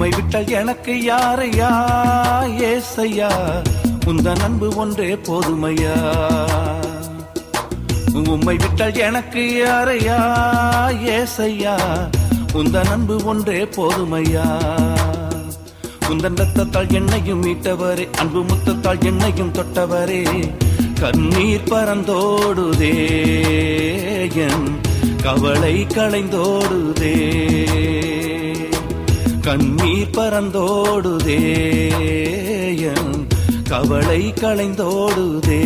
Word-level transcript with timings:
உம்மை 0.00 0.10
விட்டால் 0.16 0.48
எனக்கு 0.48 1.02
யாரையா? 1.02 1.68
ஏசையா 2.58 3.30
உந்த 4.06 4.32
அன்பு 4.44 4.72
ஒன்றே 4.76 5.14
போதுமையா? 5.14 5.94
உம்மை 8.12 8.56
விட்டால் 8.56 8.94
எனக்கு 8.94 9.42
யாரையா? 9.66 10.18
ஏசையா 11.04 11.74
உந்த 12.52 12.80
அன்பு 12.80 13.24
ஒன்றே 13.24 13.64
போதுமையா? 13.64 14.46
உந்தன் 16.08 16.38
ரத்தத்தால் 16.38 16.92
என்னையும் 16.92 17.42
மீட்டவரே 17.42 18.08
அன்பு 18.16 18.42
முத்தத்தால் 18.42 19.04
என்னையும் 19.04 19.52
தொட்டவரே 19.52 20.52
கண்ணீர் 21.00 21.68
பறந்தோடுதே 21.70 22.94
என் 24.34 24.80
கவலை 25.22 25.86
களைந்தோடுதே. 25.90 27.14
கண்ணீர் 29.48 30.10
பறந்தோடுதே 30.12 31.38
கவலை 33.68 34.32
களைந்தோடுதே. 34.40 35.62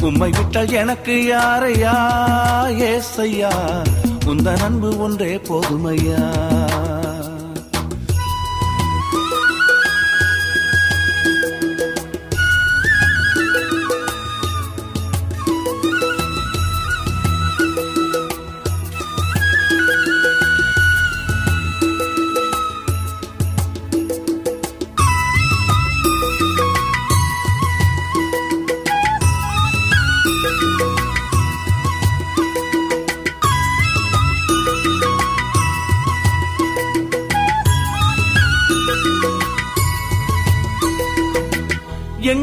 உம்மை 0.00 0.30
விட்டால் 0.30 0.72
எனக்கு 0.72 1.26
யாரையா 1.26 1.94
ஏசையா? 2.68 3.84
உந்த 4.24 4.56
அன்பு 4.62 4.98
ஒன்றே 4.98 5.36
போதுமையா? 5.36 6.24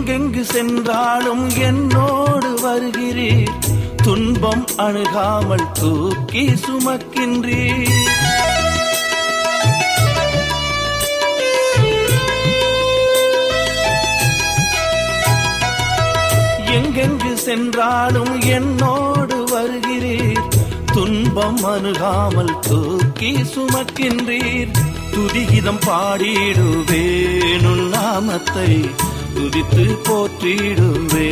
எங்கெங்கு 0.03 0.41
சென்றாலும் 0.41 1.50
என்னோடு 1.50 2.50
வருகிறீர். 2.64 3.53
துன்பம் 4.03 4.66
அணுகாமல் 4.78 5.72
தூக்கி 5.72 6.50
சுமக்கின்றீர். 6.50 7.88
எங்கெங்கு 16.66 17.34
சென்றாலும் 17.34 18.42
என்னோடு 18.42 19.44
வருகிறீர். 19.52 20.44
துன்பம் 20.94 21.63
அணுகாமல் 21.63 22.59
தூக்கி 22.59 23.31
சுமக்கின்றீர். 23.31 24.72
துதிகிதம் 25.12 25.81
பாடிடுவேனு 25.88 27.74
நாமத்தை. 27.90 28.90
துதித்து 29.36 29.86
போற்றிடுவே 30.04 31.32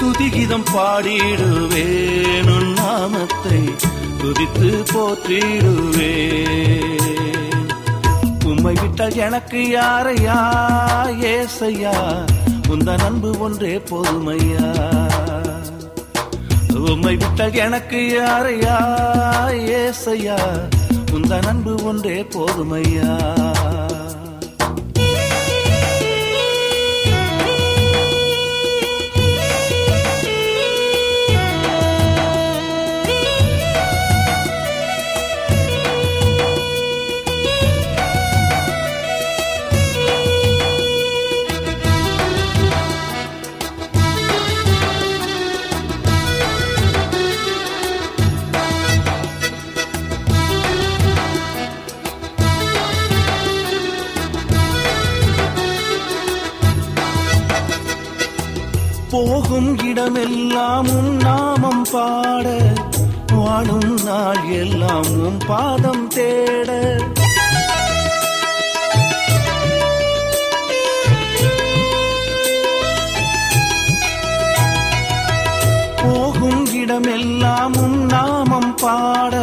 துதிகிதம் 0.00 0.66
பாடிடுவேன் 0.74 2.50
உன் 2.56 2.72
நாமத்தை. 2.72 3.60
துதித்து 4.22 4.84
போற்றிடுவே 4.94 6.12
உம்மை 8.44 8.74
விட்டால் 8.80 9.16
எனக்கு 9.16 9.68
யாரையா? 9.68 10.38
ஏசையா? 11.20 12.26
உந்த 12.68 12.96
அன்பு 13.04 13.38
ஒன்றே 13.38 13.76
போதுமையா? 13.90 14.68
உம்மை 16.90 17.16
விட்டால் 17.16 17.52
எனக்கு 17.52 18.00
யாரையா? 18.14 18.76
ஏசையா? 19.52 20.38
உந்த 21.12 21.40
அன்பு 21.46 21.74
ஒன்றே 21.84 22.22
போதுமையா? 22.22 23.10
போகும் 60.02 60.20
இடமெல்லாம் 60.20 60.88
உன் 60.92 61.16
நாமம் 61.16 61.84
பாட 61.92 62.46
வாழும் 63.32 63.94
நாள் 64.04 64.42
எல்லாம் 64.52 65.10
உன் 65.18 65.38
பாதம் 65.46 66.06
தேட. 66.08 66.70
போகும் 76.02 76.64
இடமெல்லாம் 76.72 77.74
உன் 77.74 77.98
நாமம் 78.06 78.72
பாட 78.74 79.34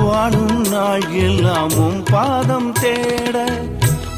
வாழும் 0.00 0.60
நாள் 0.70 1.06
எல்லாம் 1.20 1.74
உன் 1.78 2.02
பாதம் 2.10 2.70
தேட. 2.80 3.36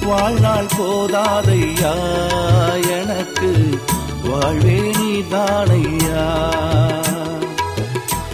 வாழ்நாள் 0.05 0.71
போதாதையா 0.79 1.95
எனக்கு 2.99 3.51
வாழ்வே 4.31 4.93
நீதானையா? 4.99 6.25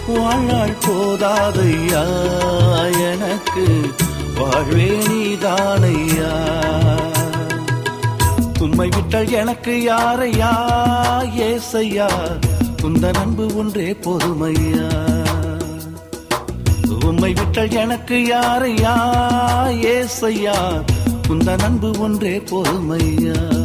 வாழ்நாள் 0.07 0.75
போதாதையா? 0.87 2.03
எனக்கு 3.11 3.65
வாழ்வே 4.35 4.99
நீதானையா? 5.09 6.31
உம்மை 8.59 8.89
விட்டால் 8.89 9.31
எனக்கு 9.31 9.83
யாரையா? 9.83 10.51
ஏசையா? 11.35 12.09
உந்தன் 12.83 13.13
அன்பு 13.13 13.55
ஒன்றே 13.55 13.91
பொறுமையா 13.91 14.89
உண்மை 17.05 17.33
விட்டால் 17.33 17.71
எனக்கு 17.71 18.25
யாரையா? 18.27 18.95
ஏசையா? 19.93 20.83
உந்த 21.27 21.55
அன்பு 21.63 21.91
ஒன்றே 21.99 22.37
பொறுமையா 22.37 23.56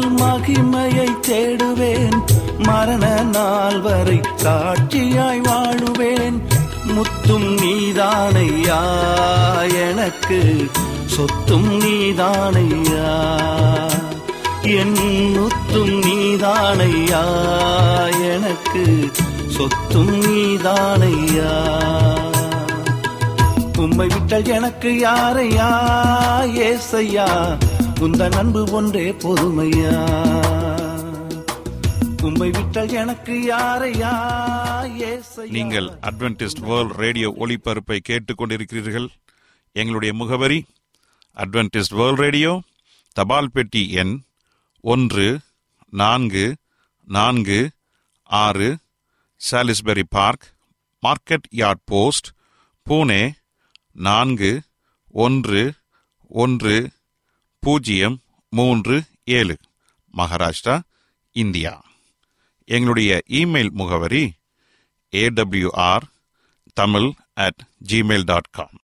நாள் 0.00 0.40
மகிமையை 0.40 1.08
தேடுவேன். 1.28 2.24
மரண 2.58 3.22
நாள் 3.22 3.80
வரை 3.80 4.20
சாட்சியாய் 4.36 5.40
வாழுவேன். 5.40 6.40
முத்தும் 6.86 7.56
நீதானையா 7.56 8.80
எனக்கு? 9.88 10.70
சொத்தும் 11.06 11.80
நீதானையா? 11.80 13.10
என் 14.62 14.96
முத்தும் 15.36 16.00
நீதானையா 16.00 17.24
எனக்கு? 18.34 19.10
சொத்தும் 19.46 20.20
நீதானையா? 20.20 21.52
உம்மை 23.78 24.06
விட்டால் 24.06 24.48
எனக்கு 24.48 24.98
யாரையா? 24.98 25.68
ஏசையா? 26.44 27.56
உந்த 28.00 28.28
அன்பு 28.36 28.60
ஒன்றே 28.72 29.10
பொதுமையா? 29.10 29.94
உம்மை 32.22 32.50
விட்டால் 32.50 32.92
எனக்கு 32.92 33.34
யாரையா? 33.44 34.12
நீங்கள் 35.48 35.88
அட்வென்டிஸ்ட் 36.02 36.60
வேர்ல்ட் 36.60 36.94
ரேடியோ 36.94 37.30
ஒளிபரப்பை 37.30 37.98
கேட்டுக்கொண்டிருக்கிறீர்கள். 38.08 39.08
எங்களுடைய 39.72 40.14
முகவரி 40.14 40.64
அட்வென்டிஸ்ட் 41.36 41.94
வேர்ல்ட் 41.94 42.18
ரேடியோ 42.18 42.60
தபால் 43.12 43.50
பெட்டி 43.50 43.90
எண் 43.90 44.22
ஒன்று 44.80 45.38
நான்கு 45.90 46.56
நான்கு 47.04 47.70
ஆறு 48.24 48.76
Salisbury 49.50 50.02
park 50.08 50.44
market 51.02 51.46
yard 51.56 51.84
post 51.84 52.28
Pune 52.90 53.30
நான்கு 53.92 54.60
ஒன்று 55.12 55.72
ஒன்று 56.28 56.90
பூஜ்ஜியம் 57.62 58.22
மூன்று 58.48 59.04
ஏழு. 59.24 59.56
மகாராஷ்டிரா 60.16 60.80
இந்தியா. 61.32 61.84
எங்களுடைய 62.64 63.20
இமெயில் 63.28 63.70
முகவரி 63.70 64.32
AWR 65.12 66.02
Tamil 66.72 67.12
at 67.34 67.60
Gmail 67.86 68.24
dot 68.24 68.50
com 68.50 68.80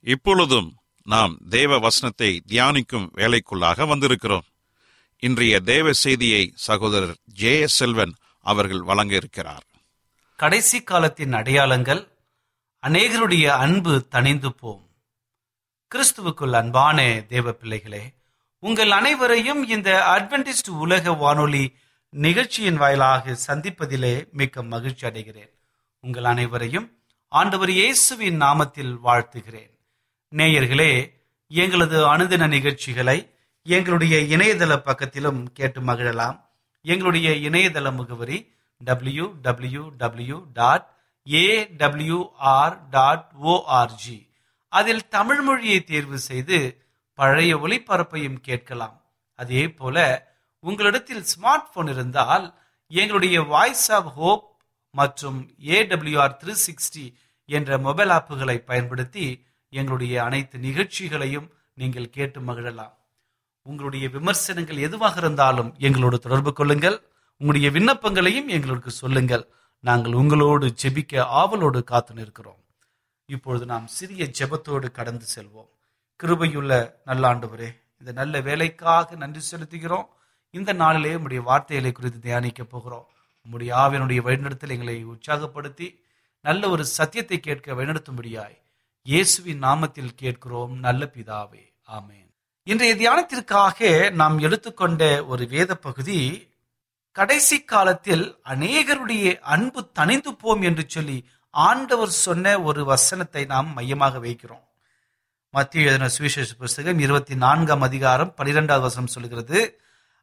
இப்பொழுதும் 0.00 0.76
நாம் 1.02 1.38
தேவ 1.48 1.78
வசனத்தை 1.78 2.42
தியானிக்கும் 2.46 3.08
வேலைக்குள்ளாக 3.14 3.86
வந்திருக்கிறோம். 3.86 4.46
இன்றைய 5.18 5.60
தேவ 5.60 5.92
செய்தியை 5.92 6.52
சகோதரர் 6.54 7.16
ஜே 7.24 7.60
எஸ் 7.60 7.74
செல்வன் 7.74 8.14
அவர்கள் 8.40 8.80
வழங்க 8.80 9.14
இருக்கிறார் 9.14 9.66
கடைசி 10.36 10.82
காலத்தின் 10.82 11.32
அடையாளங்கள் 11.32 12.08
அநேகருடைய 12.82 13.46
அன்பு 13.46 14.06
தணிந்து 14.10 14.48
போம். 14.48 14.93
கிறிஸ்துவுக்குள் 15.92 16.54
அன்பான 16.58 16.98
தேவ 17.28 17.52
பிள்ளைகளே 17.52 18.00
உங்கள் 18.62 18.90
அனைவரையும் 18.90 19.60
இந்த 19.68 19.90
அட்வென்டிஸ்ட் 20.14 20.70
உலக 20.84 21.12
வானொலி 21.12 21.64
நிகழ்ச்சியின் 22.12 22.76
வாயிலாக 22.76 23.36
சந்திப்பதிலே 23.46 24.12
மிக்க 24.30 24.62
மகிழ்ச்சி 24.62 25.04
அடைகிறேன். 25.06 25.52
உங்கள் 26.04 26.24
அனைவரையும் 26.24 26.86
ஆண்டவர் 27.32 27.70
இயேசுவின் 27.70 28.40
நாமத்தில் 28.42 28.92
வாழ்த்துகிறேன். 29.04 29.72
நேயர்களே 30.32 30.90
எங்களது 31.50 32.00
அனுதின 32.14 32.48
நிகழ்ச்சிகளை 32.48 33.18
எங்களுடைய 33.66 34.16
இணையதள 34.36 34.72
பக்கத்திலும் 34.88 35.40
கேட்டு 35.52 35.80
மகிழலாம். 35.80 36.38
எங்களுடைய 36.84 37.30
இணையதள 37.48 37.94
முகவரி 38.00 38.38
W 38.80 39.26
W 39.42 39.84
W 40.02 40.38
dot 40.52 40.86
AWR 41.26 42.76
dot 42.90 43.28
ORG 43.52 44.18
அதில் 44.78 45.08
தமிழ் 45.08 45.40
மொழியை 45.40 45.78
தேர்வு 45.84 46.18
செய்து 46.18 46.58
பழைய 47.18 47.56
ஒளிபரப்பையும் 47.56 48.38
கேட்கலாம். 48.48 48.96
அதே 49.38 49.62
போல 49.70 49.96
உங்களிடத்தில் 50.64 51.26
ஸ்மார்ட் 51.32 51.70
போன் 51.74 51.86
இருந்தால் 51.86 52.46
எங்களுடைய 52.86 53.36
வாய்ஸ் 53.52 53.86
ஆஃப் 53.92 54.10
ஹோப் 54.18 54.44
மற்றும் 54.90 55.38
ஏடபிள்யூஆர் 55.76 56.38
த்ரீ 56.42 56.54
சிக்ஸ்டி 56.66 57.06
என்ற 57.46 57.78
மொபைல் 57.78 58.08
ஆப்புகளை 58.08 58.56
பயன்படுத்தி 58.70 59.26
எங்களுடைய 59.70 60.14
அனைத்து 60.22 60.58
நிகழ்ச்சிகளையும் 60.58 61.48
நீங்கள் 61.74 62.14
கேட்டு 62.16 62.40
மகிழலாம். 62.40 62.94
உங்களுடைய 63.62 64.08
விமர்சனங்கள் 64.08 64.84
எதுவாக 64.88 65.18
இருந்தாலும் 65.20 65.70
எங்களோடு 65.78 66.18
தொடர்பு 66.18 66.52
கொள்ளுங்கள். 66.52 66.96
உங்களுடைய 67.40 67.68
விண்ணப்பங்களையும் 67.76 68.50
எங்களுக்கு 68.56 68.90
சொல்லுங்கள். 69.02 69.44
நாங்கள் 69.84 70.18
உங்களோடு 70.22 70.66
ஜெபிக்க 70.82 71.14
ஆவலோடு 71.40 71.80
காத்து 71.84 72.12
நிற்கிறோம். 72.14 72.62
இப்பொழுது 73.28 73.66
நாம் 73.66 73.86
சிறிய 73.86 74.22
ஜெபத்தோடு 74.38 74.90
கடந்து 74.90 75.26
செல்வோம். 75.34 75.70
கிருபையுள்ள 76.20 76.72
நல்ல 77.04 77.34
ஆண்டவரே 77.34 77.70
இந்த 77.98 78.12
நல்ல 78.12 78.40
வேலைக்காக 78.40 79.16
நன்றி 79.16 79.42
செலுத்துகிறோம். 79.50 80.08
இந்த 80.50 80.72
நாளிலே 80.72 81.14
உடைய 81.14 81.42
வார்த்தைகளை 81.42 81.92
குறித்து 81.92 82.18
தியானிக்க 82.20 82.64
போகிறோம். 82.64 83.06
உம்முடைய 83.46 83.70
ஆவியனுடைய 83.84 84.20
வழிநடத்தல் 84.26 84.74
எங்களை 84.74 84.96
உற்சாகப்படுத்தி 85.06 85.88
நல்ல 86.44 86.68
ஒரு 86.68 86.84
சத்தியத்தை 86.84 87.40
கேட்க 87.40 87.74
வழிநடத்தும்படியாய் 87.74 88.58
இயேசுவின் 89.06 89.62
நாமத்தில் 89.62 90.14
கேட்கிறோம் 90.16 90.74
நல்ல 90.78 91.10
பிதாவே. 91.14 91.64
ஆமேன். 91.96 92.28
இன்றைய 92.66 92.92
தியானத்திற்காக 92.94 94.10
நாம் 94.20 94.36
எடுத்துக்கொண்ட 94.38 95.02
ஒரு 95.26 95.46
வேத 95.46 95.74
பகுதி 95.86 96.20
கடைசி 97.12 97.56
காலத்தில் 97.72 98.24
அநேகருடைய 98.44 99.26
அன்பு 99.54 99.80
தணிந்து 99.98 100.30
போம் 100.38 100.62
என்று 100.62 100.84
சொல்லி 100.88 101.18
ஆண்டவர் 101.54 102.12
சொன்ன 102.24 102.54
ஒரு 102.68 102.80
வசனத்தை 102.84 103.42
நாம் 103.52 103.68
மையமாக 103.72 104.18
வைக்கிறோம். 104.18 104.64
மத்திய 105.54 105.88
எழுதின 105.88 106.06
சுவிசேஷ 106.08 106.50
புஸ்தகம் 106.62 107.00
இருபத்தி 107.04 107.34
நான்காம் 107.44 107.84
அதிகாரம் 107.88 108.32
பனிரெண்டாவது 108.38 108.86
வசனம் 108.86 109.12
சொல்கிறது 109.14 109.60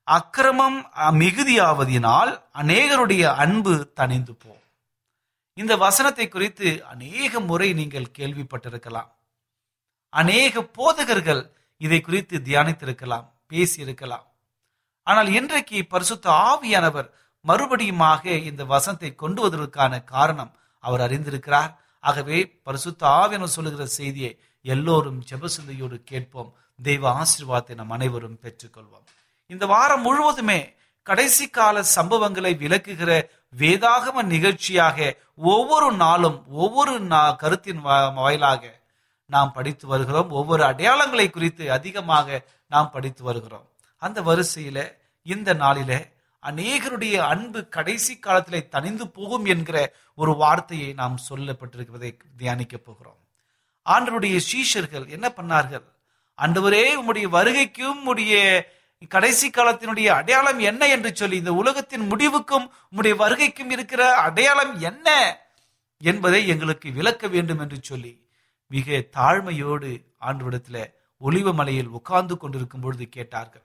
அக்கிரமம் 0.07 0.79
மிகுதியாவதினால் 1.21 2.31
அநேகருடைய 2.61 3.23
அன்பு 3.43 3.73
தணிந்து 3.99 4.35
போ 4.41 4.53
இந்த 5.57 5.73
வசனத்தை 5.85 6.27
குறித்து 6.27 6.67
அநேக 6.93 7.39
முறை 7.49 7.69
நீங்கள் 7.79 8.13
கேள்விப்பட்டிருக்கலாம். 8.17 9.09
அநேக 10.13 10.63
போதகர்கள் 10.77 11.43
இதை 11.81 11.99
குறித்து 12.01 12.37
தியானித்திருக்கலாம் 12.47 13.27
பேசியிருக்கலாம். 13.51 14.25
ஆனால் 15.07 15.29
இன்றைக்கு 15.39 15.79
பரிசுத்த 15.93 16.25
ஆவியானவர் 16.49 17.09
மறுபடியுமாக 17.45 18.23
இந்த 18.49 18.63
வசனத்தை 18.73 19.11
கொண்டு 19.15 19.41
வருவதற்கான 19.43 20.03
காரணம் 20.15 20.51
அவர் 20.81 20.99
அறிந்திருக்கிறார். 20.99 21.75
ஆகவே 21.99 22.59
பரிசுத்த 22.63 23.07
ஆவியன 23.07 23.43
சொல்லுகிற 23.43 23.85
செய்தியை 23.85 24.39
எல்லோரும் 24.61 25.23
ஜெபசிந்தையோடு 25.29 26.03
கேட்போம். 26.03 26.53
தெய்வ 26.83 27.21
ஆசீர்வாதத்தை 27.21 27.75
நம் 27.75 27.89
அனைவரும் 27.89 28.39
பெற்றுக்கொள்வோம். 28.43 29.05
இந்த 29.47 29.65
வாரம் 29.65 30.01
முழுவதுமே 30.01 30.73
கடைசி 31.03 31.49
கால 31.49 31.81
சம்பவங்களை 31.81 32.57
விளக்குகிற 32.57 33.29
வேதாகம 33.57 34.23
நிகழ்ச்சியாக 34.23 35.17
ஒவ்வொரு 35.35 35.91
நாளும் 35.91 36.49
ஒவ்வொரு 36.49 37.01
நா- 37.01 37.35
கருத்தின் 37.35 37.81
வாயிலாக 37.81 38.79
நாம் 39.25 39.51
படித்து 39.51 39.87
வருகிறோம். 39.87 40.29
ஒவ்வொரு 40.29 40.63
அடையாளங்களை 40.63 41.29
குறித்து 41.29 41.71
அதிகமாக 41.71 42.43
நாம் 42.67 42.91
படித்து 42.91 43.23
வருகிறோம். 43.23 43.67
அந்த 43.97 44.21
வரிசையில 44.21 44.97
இந்த 45.23 45.53
நாளில 45.53 46.11
அநேகருடைய 46.49 47.15
அன்பு 47.17 47.59
கடைசி 47.67 48.19
காலத்திலே 48.19 48.67
தனிந்து 48.67 49.05
போகும் 49.09 49.45
என்கிற 49.45 49.77
ஒரு 50.15 50.35
வார்த்தையை 50.35 50.93
நாம் 50.93 51.17
சொல்லப்பட்டிருக்கிறதை 51.29 52.11
தியானிக்க 52.37 52.77
போகிறோம். 52.77 53.19
ஆண்டருடைய 53.85 54.37
சீஷர்கள் 54.51 55.07
என்ன 55.07 55.27
பண்ணார்கள்? 55.35 55.85
ஆண்டவரே 56.37 56.83
உம்முடைய 56.99 57.27
வருகைக்கும் 57.37 57.97
உம்முடைய 57.97 58.61
கடைசி 59.09 59.49
காலத்தினுடைய 59.49 60.07
அடையாளம் 60.07 60.59
என்ன 60.59 60.87
என்று 60.87 61.15
சொல்லி 61.15 61.37
இந்த 61.37 61.53
உலகத்தின் 61.53 62.07
முடிவுக்கும் 62.07 62.65
உம்முடைய 62.91 63.13
வருகைக்கும் 63.23 63.71
இருக்கிற 63.71 64.15
அடையாளம் 64.15 64.79
என்ன 64.79 65.07
என்பதை 66.01 66.47
எங்களுக்கு 66.47 66.91
விளக்க 66.91 67.27
வேண்டும் 67.27 67.59
என்று 67.59 67.79
சொல்லி 67.81 68.13
மிக 68.67 69.03
தாழ்மையோடு 69.17 69.89
ஆண்டவரிடத்துல 70.21 70.79
ஒளிவ 71.21 71.53
மலையில் 71.53 71.87
உட்கார்ந்து 71.87 72.37
கொண்டிருக்கும் 72.37 72.81
பொழுது 72.81 73.09
கேட்டார்கள். 73.09 73.63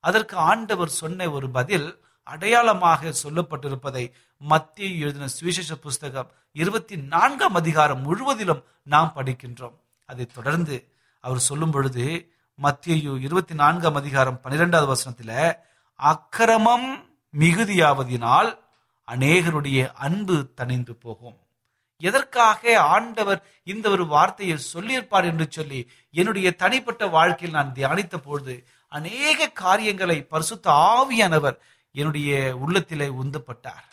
அதற்கு 0.00 0.36
ஆண்டவர் 0.36 0.88
சொன்ன 0.88 1.30
ஒரு 1.30 1.50
பதில் 1.50 1.88
அடையாளமாக 2.22 3.12
சொல்லப்பட்டிருப்பதை 3.22 4.12
மத்திய 4.38 5.04
எழுதின 5.04 5.26
சுவிசேஷ 5.26 5.76
புஸ்தகம் 5.76 6.30
இருபத்தி 6.52 6.96
நான்காம் 6.96 7.54
அதிகாரம் 7.54 8.00
முழுவதிலும் 8.00 8.64
நாம் 8.82 9.12
படிக்கின்றோம். 9.16 9.76
அதைத் 10.06 10.34
தொடர்ந்து 10.34 10.92
அவர் 11.20 11.38
சொல்லும் 11.38 11.70
பொழுது 11.70 12.32
மத்தியு 12.62 13.20
இருபத்தி 13.20 13.54
நான்காம் 13.54 13.94
அதிகாரம் 13.94 14.40
பன்னிரெண்டாவது 14.40 14.92
வசனத்துல 14.92 15.58
அக்கிரமம் 15.94 17.04
மிகுதியாவதினால் 17.38 18.58
அநேகருடைய 19.06 19.92
அன்பு 19.92 20.52
தணிந்து 20.56 20.92
போகும். 20.92 21.38
எதற்காக 21.96 22.80
ஆண்டவர் 22.80 23.42
இந்த 23.64 23.90
ஒரு 23.90 24.06
வார்த்தையை 24.06 24.58
சொல்லியிருப்பார் 24.58 25.24
என்று 25.24 25.46
சொல்லி 25.50 25.90
என்னுடைய 26.10 26.54
தனிப்பட்ட 26.54 27.06
வாழ்க்கையில் 27.06 27.58
நான் 27.58 27.72
தியானித்த 27.72 28.16
பொழுது 28.16 28.66
அநேக 28.88 29.48
காரியங்களை 29.48 30.22
பரிசுத்த 30.22 30.70
ஆவியானவர் 30.70 31.56
என்னுடைய 31.94 32.30
உள்ளத்திலே 32.56 33.08
உந்தப்பட்டார். 33.22 33.86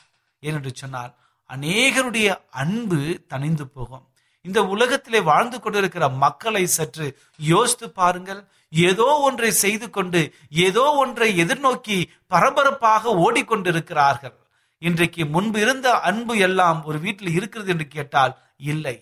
ஏனென்று 0.43 0.71
சொன்னால் 0.73 1.13
அநேகருடைய 1.49 2.29
அன்பு 2.49 3.01
தணிந்து 3.29 3.65
போகும். 3.73 4.05
இந்த 4.41 4.59
உலகத்திலே 4.63 5.19
வாழ்ந்து 5.21 5.59
கொண்டிருக்கிற 5.59 6.09
மக்களை 6.09 6.65
சற்று 6.67 7.05
யோசித்து 7.37 7.87
பாருங்கள். 7.91 8.41
ஏதோ 8.69 9.07
ஒன்றை 9.27 9.51
செய்து 9.51 9.89
கொண்டு 9.89 10.33
ஏதோ 10.49 10.83
ஒன்றை 10.93 11.29
எதிர்நோக்கி 11.43 11.97
பரபரப்பாக 12.27 13.13
ஓடிக்கொண்டிருக்கிறார்கள். 13.25 14.37
இன்றைக்கு 14.81 15.25
முன்பு 15.25 15.59
இருந்த 15.61 15.87
அன்பு 15.99 16.37
எல்லாம் 16.37 16.85
ஒரு 16.85 16.99
வீட்டில் 16.99 17.33
இருக்கிறது 17.33 17.69
என்று 17.69 17.87
கேட்டால் 17.87 18.33
இல்லை. 18.57 18.97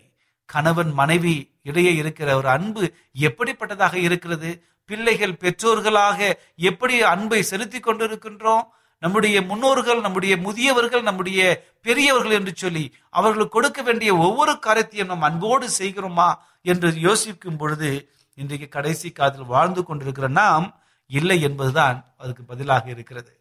கணவன் 0.46 0.92
மனைவி 0.94 1.36
இடையே 1.62 1.96
இருக்கிற 1.96 2.38
ஒரு 2.38 2.50
அன்பு 2.50 2.94
எப்படிப்பட்டதாக 3.20 3.94
இருக்கிறது? 3.94 4.64
பிள்ளைகள் 4.86 5.40
பெற்றோர்களாக 5.42 6.20
எப்படி 6.56 7.02
அன்பை 7.02 7.44
செலுத்தி 7.44 7.80
கொண்டிருக்கின்றோம்? 7.80 8.68
நம்முடைய 9.00 9.42
முன்னோர்கள் 9.42 10.02
நம்முடைய 10.02 10.38
முதியவர்கள் 10.38 11.02
நம்முடைய 11.02 11.66
பெரியவர்கள் 11.82 12.32
என்று 12.32 12.54
சொல்லி 12.56 12.94
அவர்களுக்கு 13.10 13.56
கொடுக்க 13.56 13.82
வேண்டிய 13.82 14.16
ஒவ்வொரு 14.16 14.60
காரியத்தையும் 14.60 15.08
நம் 15.08 15.22
அன்போடு 15.22 15.68
செய்கிறோமா 15.80 16.34
என்று 16.62 17.00
யோசிக்கும் 17.00 17.58
பொழுது 17.58 18.10
இன்றைக்கு 18.34 18.68
கடைசி 18.68 19.12
காலத்தில் 19.12 19.46
வாழ்ந்து 19.46 19.84
கொண்டிருக்கிற 19.84 20.28
நாம் 20.28 20.82
இல்லை 21.06 21.42
என்பதுதான் 21.42 22.16
அதுக்கு 22.18 22.44
பதிலாக 22.44 22.90
இருக்கிறது. 22.90 23.32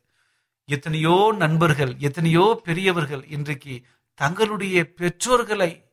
எத்தனையோ 0.64 1.32
நண்பர்கள் 1.38 1.96
எத்தனையோ 1.98 2.60
பெரியவர்கள் 2.64 3.24
இன்றைக்கு 3.26 3.84
தங்களுடைய 4.14 4.92
பெற்றோர்களை 4.94 5.84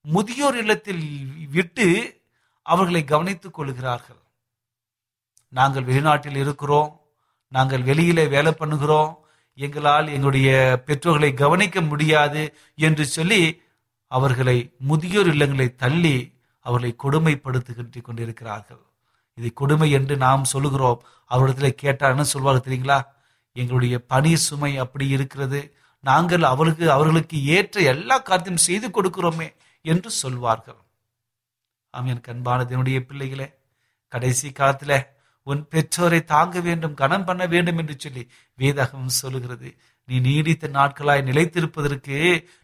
முதியோர் 0.00 0.56
இல்லத்தில் 0.56 1.04
விட்டு 1.50 1.86
அவர்களை 2.62 3.04
கவனித்துக் 3.04 3.54
கொள்கிறார்கள். 3.54 4.20
நாங்கள் 5.48 5.84
வெளிநாட்டில் 5.84 6.36
இருக்கிறோம் 6.36 6.97
நாங்கள் 7.48 7.82
வெளியிலே 7.82 8.26
வேலை 8.26 8.52
பண்ணுகிறோம். 8.52 9.16
எங்களால் 9.54 10.08
எங்களுடைய 10.08 10.82
பெற்றோர்களை 10.86 11.34
கவனிக்க 11.34 11.80
முடியாது 11.80 12.54
என்று 12.74 13.06
சொல்லி 13.06 13.62
அவர்களை 14.06 14.74
முதியோர் 14.78 15.26
இல்லங்களை 15.26 15.74
தள்ளி 15.74 16.36
அவர்களை 16.58 16.96
கொடுமைப்படுத்துகின்ற 17.02 18.00
கொண்டிருக்கிறார்கள். 18.02 18.82
இதை 19.34 19.50
கொடுமை 19.50 19.90
என்று 19.90 20.16
நாம் 20.16 20.44
சொல்லுகிறோம். 20.44 21.02
அவரிடத்தில் 21.24 21.74
கேட்டால் 21.74 22.10
என்ன 22.10 22.24
சொல்வார்கள் 22.24 22.66
தெரியுங்களா? 22.68 23.02
எங்களுடைய 23.52 23.98
பணி 23.98 24.36
சுமை 24.36 24.76
அப்படி 24.76 25.08
இருக்கிறது. 25.08 25.74
நாங்கள் 26.00 26.42
அவர்களுக்கு 26.42 26.90
அவர்களுக்கு 26.90 27.44
ஏற்ற 27.44 27.80
எல்லா 27.80 28.18
காரியத்தையும் 28.18 28.66
செய்து 28.68 28.88
கொடுக்கிறோமே 28.88 29.54
என்று 29.82 30.10
சொல்வார்கள். 30.10 30.76
ஆம் 31.90 32.06
என் 32.06 32.20
கண்பானதனுடைய 32.20 33.00
பிள்ளைகளே 33.00 33.54
கடைசி 34.08 34.50
காலத்துல 34.50 35.06
உன் 35.50 35.62
பெற்றோரை 35.68 36.20
தாங்க 36.32 36.60
வேண்டும் 36.60 36.98
கனம் 37.02 37.24
பண்ண 37.24 37.44
வேண்டும் 37.46 37.78
என்று 37.78 37.94
சொல்லி 37.98 38.22
வேதகம் 38.58 39.16
சொல்லுகிறது. 39.20 39.70
நீ 40.08 40.16
நீடித்த 40.18 40.68
நாட்களாய் 40.68 41.28
நிலைத்திருப்பதற்கு 41.30 42.16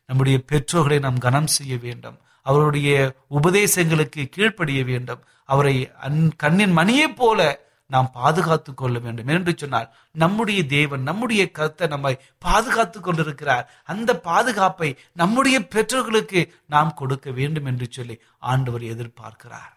நம்முடைய 0.07 0.37
பெற்றோர்களை 0.47 0.99
நாம் 0.99 1.25
கனம் 1.27 1.51
செய்ய 1.57 1.75
வேண்டும். 1.79 2.19
அவருடைய 2.43 2.91
உபதேசங்களுக்கு 3.31 4.23
கீழ்ப்படிய 4.29 4.81
வேண்டும். 4.85 5.23
அவரை 5.45 5.75
அன் 6.07 6.23
கண்ணின் 6.37 6.77
மணியைப் 6.77 7.17
போல 7.17 7.41
நாம் 7.87 8.11
பாதுகாத்து 8.13 8.71
கொள்ள 8.75 8.99
வேண்டும். 8.99 9.29
என்று 9.29 9.53
சொன்னால் 9.57 9.89
நம்முடைய 10.13 10.61
தேவன் 10.67 11.03
நம்முடைய 11.03 11.43
கருத்தை 11.51 11.87
நம்மை 11.89 12.15
பாதுகாத்து 12.39 12.99
கொண்டிருக்கிறார். 13.01 13.65
அந்த 13.85 14.11
பாதுகாப்பை 14.29 14.91
நம்முடைய 15.13 15.59
பெற்றோர்களுக்கு 15.67 16.41
நாம் 16.67 16.95
கொடுக்க 16.95 17.29
வேண்டும் 17.31 17.69
என்று 17.73 17.89
சொல்லி 17.91 18.17
ஆண்டவர் 18.53 18.91
எதிர்பார்க்கிறார். 18.95 19.75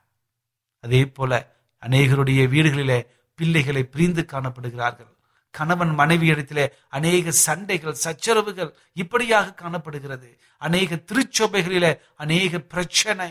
அதே 0.82 1.02
போல 1.18 1.34
அநேகருடைய 1.84 2.42
வீடுகளிலே 2.54 3.00
பிள்ளைகளை 3.40 3.84
பிரிந்து 3.84 4.22
காணப்படுகிறார்கள். 4.32 5.12
கணவன் 5.54 5.94
மனைவி 5.96 6.28
இடத்திலே 6.28 6.66
அநேக 6.90 7.32
சண்டைகள் 7.32 8.02
சச்சரவுகள் 8.04 8.72
இப்படியாக 8.94 9.54
காணப்படுகிறது. 9.54 10.30
அநேக 10.62 10.96
திருச்சபைகளிலே 11.10 11.92
அநேக 12.16 12.60
பிரச்சனை 12.60 13.30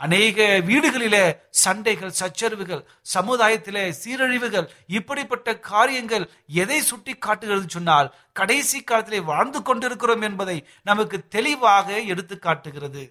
அநேக 0.00 0.46
வீடுகளிலே 0.68 1.22
சண்டைகள் 1.50 2.14
சச்சரவுகள் 2.20 2.80
சமுதாயத்திலே 3.14 3.84
சீரழிவுகள் 4.00 4.66
இப்படிப்பட்ட 4.86 5.58
காரியங்கள் 5.58 6.24
எதை 6.62 6.78
சுட்டி 6.80 7.12
காட்டுகிறது 7.16 7.66
சொன்னால் 7.68 8.08
கடைசி 8.32 8.78
காலத்திலே 8.82 9.20
வாழ்ந்து 9.20 9.62
கொண்டிருக்கிறோம் 9.62 10.22
என்பதை 10.22 10.56
நமக்கு 10.82 11.18
தெளிவாக 11.28 12.00
எடுத்து 12.04 12.38
காட்டுகிறது 12.38 13.04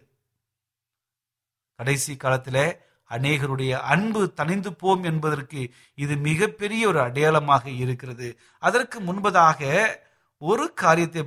கடைசி 1.80 2.16
காலத்திலே 2.16 2.66
அநேகருடைய 3.12 3.72
அன்பு 3.94 4.22
தணிந்து 4.40 4.72
போம் 4.82 5.04
என்பதற்கு 5.12 5.62
இது 6.04 6.14
மிகப்பெரிய 6.28 6.88
ஒரு 6.92 7.00
அடையாளமாக 7.08 7.66
இருக்கிறது. 7.84 8.28
அதற்கு 8.64 8.98
முன்பதாக 9.00 9.62
ஒரு 10.42 10.66
காரியத்தை 10.84 11.22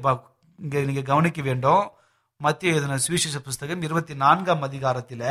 இங்கே 0.59 0.81
நீங்கள் 0.89 1.11
கவனிக்க 1.13 1.41
வேண்டும். 1.43 1.85
மத்திய 2.41 2.73
எழுதின 2.73 2.99
சுவிசேஷ 3.05 3.37
புஸ்தகம் 3.41 3.85
இருபத்தி 3.87 4.15
நான்காம் 4.25 4.63
அதிகாரத்தில் 4.69 5.29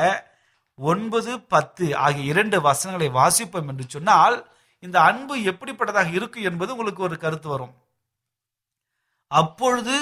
ஒன்பது 0.79 1.31
பத்து 1.53 1.85
ஆகிய 2.05 2.31
இரண்டு 2.31 2.57
வசனங்களை 2.67 3.09
வாசிப்போம் 3.17 3.69
என்று 3.71 3.85
சொன்னால் 3.95 4.37
இந்த 4.83 4.97
அன்பு 5.09 5.35
எப்படிப்பட்டதாக 5.51 6.09
இருக்கும் 6.17 6.47
என்பது 6.49 6.73
உங்களுக்கு 6.75 7.05
ஒரு 7.07 7.17
கருத்து 7.17 7.47
வரும். 7.49 7.73
அப்பொழுது 9.31 9.95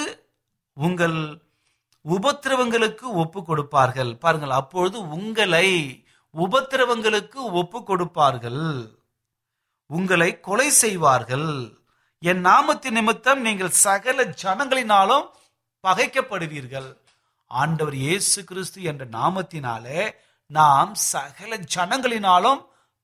உங்கள் 0.76 1.18
உபத்திரவங்களுக்கு 2.04 3.06
ஒப்பு 3.22 3.40
கொடுப்பார்கள். 3.42 4.10
பாருங்கள் 4.24 4.58
அப்பொழுது 4.60 4.96
உங்களை 5.16 5.68
உபத்திரவங்களுக்கு 6.34 7.34
ஒப்பு 7.34 7.82
கொடுப்பார்கள் 7.82 8.62
உங்களை 9.86 10.40
கொலை 10.40 10.70
செய்வார்கள். 10.70 11.80
என் 12.18 12.44
நாமத்தின் 12.44 12.90
நிமித்தம் 12.90 13.40
நீங்கள் 13.40 13.70
சகல 13.70 14.24
ஜனங்களினாலும் 14.42 15.26
பகைக்கப்படுவீர்கள். 15.84 16.96
ஆண்டவர் 17.46 17.94
இயேசு 17.94 18.44
கிறிஸ்து 18.44 18.82
என்ற 18.82 19.04
நாமத்தினாலே 19.06 20.12
நாம் 20.46 20.94
சகல 20.94 21.56
ஜனங்களினாலும் 21.76 22.60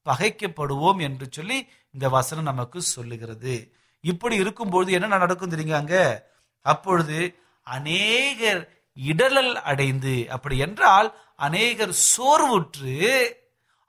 பகைக்கப்படுவோம் 0.07 1.01
என்று 1.01 1.27
சொல்லி 1.31 1.69
இந்த 1.91 2.09
வசனம் 2.09 2.45
நமக்கு 2.45 2.83
சொல்லுகிறது. 2.83 3.73
இப்படி 4.01 4.37
இருக்கும்பொழுது 4.37 4.93
என்ன 4.93 5.17
நடக்கும் 5.17 5.51
தெரியுங்க 5.51 5.75
அங்க? 5.75 6.29
அப்பொழுது 6.61 7.41
அநேகர் 7.63 8.80
இடலல் 9.09 9.55
அடைந்து. 9.71 10.15
அப்படி 10.35 10.57
என்றால் 10.67 11.09
அநேகர் 11.47 11.95
சோர்வுற்று 12.11 12.97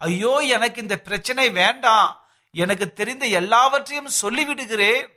ஐயோ 0.01 0.33
எனக்கு 0.55 0.79
இந்த 0.81 0.97
பிரச்சனை 1.07 1.45
வேண்டாம். 1.61 2.11
எனக்கு 2.55 2.85
தெரிந்த 2.93 3.25
எல்லாவற்றையும் 3.39 4.15
சொல்லிவிடுகிறேன். 4.21 5.07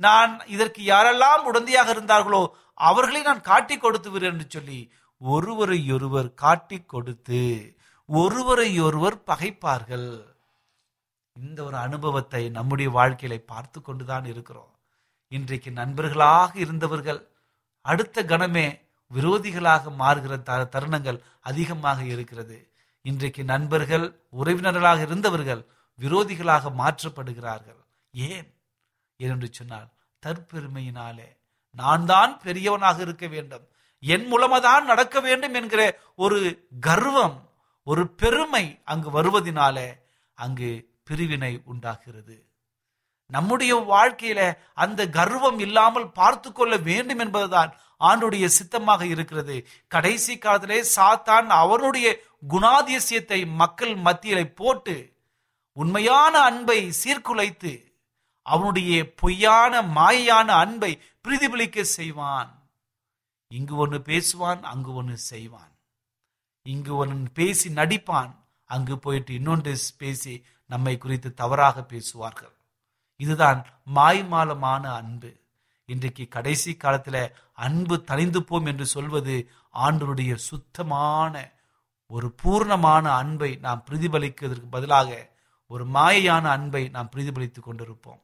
நான் 0.00 0.32
இதற்கு 0.46 0.82
யாரெல்லாம் 0.84 1.42
உடந்தையாக 1.50 1.88
இருந்தார்களோ 1.94 2.42
அவர்களை 2.80 3.20
நான் 3.22 3.48
காட்டி 3.50 3.76
கொடுத்து 3.76 4.10
விடுறேன் 4.10 4.34
என்று 4.34 4.46
சொல்லி 4.48 4.80
ஒருவரை 5.20 5.78
ஒருவர் 5.92 6.30
காட்டி 6.44 6.78
கொடுத்து 6.92 7.42
ஒருவரை 8.08 8.68
ஒருவர் 8.80 9.16
பகைப்பார்கள். 9.30 10.08
இந்த 11.36 11.58
ஒரு 11.64 11.76
அனுபவத்தை 11.76 12.42
நம்முடைய 12.56 12.88
வாழ்க்கையில 12.96 13.36
பார்த்து 13.52 13.78
கொண்டுதான் 13.80 14.24
இருக்கிறோம். 14.24 14.72
இன்றைக்கு 15.32 15.70
நண்பர்களாக 15.80 16.58
இருந்தவர்கள் 16.64 17.20
அடுத்த 17.84 18.24
கணமே 18.32 18.66
விரோதிகளாக 19.14 19.92
மாறுகிற 19.98 20.42
த 20.42 20.68
தருணங்கள் 20.72 21.18
அதிகமாக 21.40 22.04
இருக்கிறது. 22.04 22.72
இன்றைக்கு 23.02 23.44
நண்பர்கள் 23.44 24.20
உறவினர்களாக 24.36 25.00
இருந்தவர்கள் 25.00 25.66
விரோதிகளாக 26.00 26.72
மாற்றப்படுகிறார்கள். 26.78 27.80
ஏன்? 28.10 28.54
ஏனென்று 29.18 29.50
சொன்னால் 29.50 29.88
தற்பெருமையினாலே 30.26 31.36
நான் 31.70 32.06
தான் 32.06 32.40
பெரியவனாக 32.40 33.00
இருக்க 33.00 33.26
வேண்டும். 33.26 33.68
என் 34.00 34.32
மூலமாதான் 34.32 34.84
நடக்க 34.84 35.20
வேண்டும் 35.20 35.54
என்கிற 35.54 35.98
ஒரு 36.16 36.68
கர்வம் 36.80 37.50
ஒரு 37.82 38.08
பெருமை 38.08 38.80
அங்கு 38.84 39.22
வருவதினாலே 39.22 40.00
அங்கு 40.34 41.00
பிரிவினை 41.04 41.62
உண்டாகிறது. 41.64 42.51
நம்முடைய 43.34 43.72
வாழ்க்கையில 43.92 44.40
அந்த 44.84 45.00
கர்வம் 45.18 45.60
இல்லாமல் 45.66 46.12
பார்த்து 46.20 46.48
கொள்ள 46.52 46.74
வேண்டும் 46.88 47.22
என்பதுதான் 47.24 47.70
ஆண்டுடைய 48.00 48.46
சித்தமாக 48.58 49.02
இருக்கிறது. 49.06 49.56
கடைசி 49.94 50.34
காலத்திலே 50.38 50.78
சாத்தான் 50.96 51.48
அவனுடைய 51.62 52.06
குணாதிசயத்தை 52.48 53.40
மக்கள் 53.62 53.94
மத்தியிலே 54.06 54.44
போட்டு 54.60 54.96
உண்மையான 55.76 56.34
அன்பை 56.48 56.78
சீர்குலைத்து 57.02 57.74
அவனுடைய 58.46 58.92
பொய்யான 59.20 59.82
மாயையான 59.98 60.48
அன்பை 60.64 60.92
பிரதிபலிக்க 61.24 61.84
செய்வான். 61.98 62.50
இங்கு 63.50 63.74
ஒன்று 63.76 63.98
பேசுவான் 64.10 64.62
அங்கு 64.72 64.92
ஒன்று 64.94 65.16
செய்வான். 65.30 65.72
இங்கு 66.66 66.92
ஒன்று 66.96 67.30
பேசி 67.34 67.68
நடிப்பான் 67.80 68.32
அங்கு 68.70 68.96
போயிட்டு 68.98 69.32
இன்னொன்று 69.34 69.72
பேசி 69.98 70.34
நம்மை 70.70 70.94
குறித்து 70.98 71.30
தவறாக 71.34 71.78
பேசுவார்கள். 71.92 72.54
இதுதான் 73.22 73.60
மாய்மாலமான 73.94 74.84
அன்பு. 75.00 75.30
இன்றைக்கு 75.88 76.28
கடைசி 76.28 76.76
காலத்துல 76.76 77.16
அன்பு 77.52 78.02
தனிந்து 78.02 78.42
போம் 78.42 78.66
என்று 78.66 78.86
சொல்வது 78.86 79.50
ஆண்டவருடைய 79.74 80.34
சுத்தமான 80.34 81.34
ஒரு 82.06 82.28
பூர்ணமான 82.42 83.04
அன்பை 83.16 83.50
நாம் 83.60 83.84
பிரதிபலிக்கிறதுக்கு 83.90 84.68
பதிலாக 84.70 85.10
ஒரு 85.66 85.84
மாயையான 85.86 86.44
அன்பை 86.56 86.88
நாம் 86.88 87.10
பிரதிபலித்துக் 87.16 87.68
கொண்டிருப்போம். 87.68 88.22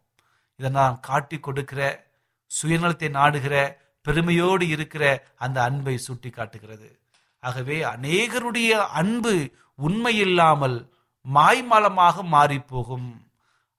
இதை 0.56 0.70
நான் 0.70 0.98
காட்டி 1.00 1.38
கொடுக்கிற 1.38 2.10
சுயநலத்தை 2.50 3.10
நாடுகிற 3.10 3.54
பெருமையோடு 4.02 4.68
இருக்கிற 4.68 5.04
அந்த 5.36 5.62
அன்பை 5.62 5.98
சுட்டி 5.98 6.30
காட்டுகிறது 6.30 7.00
ஆகவே 7.40 7.82
அநேகருடைய 7.82 8.70
அன்பு 9.00 9.34
உண்மையில்லாமல் 9.82 10.78
மாய்மலமாக 11.34 12.16
மாறிப்போகும். 12.32 12.64
போகும் 12.66 13.27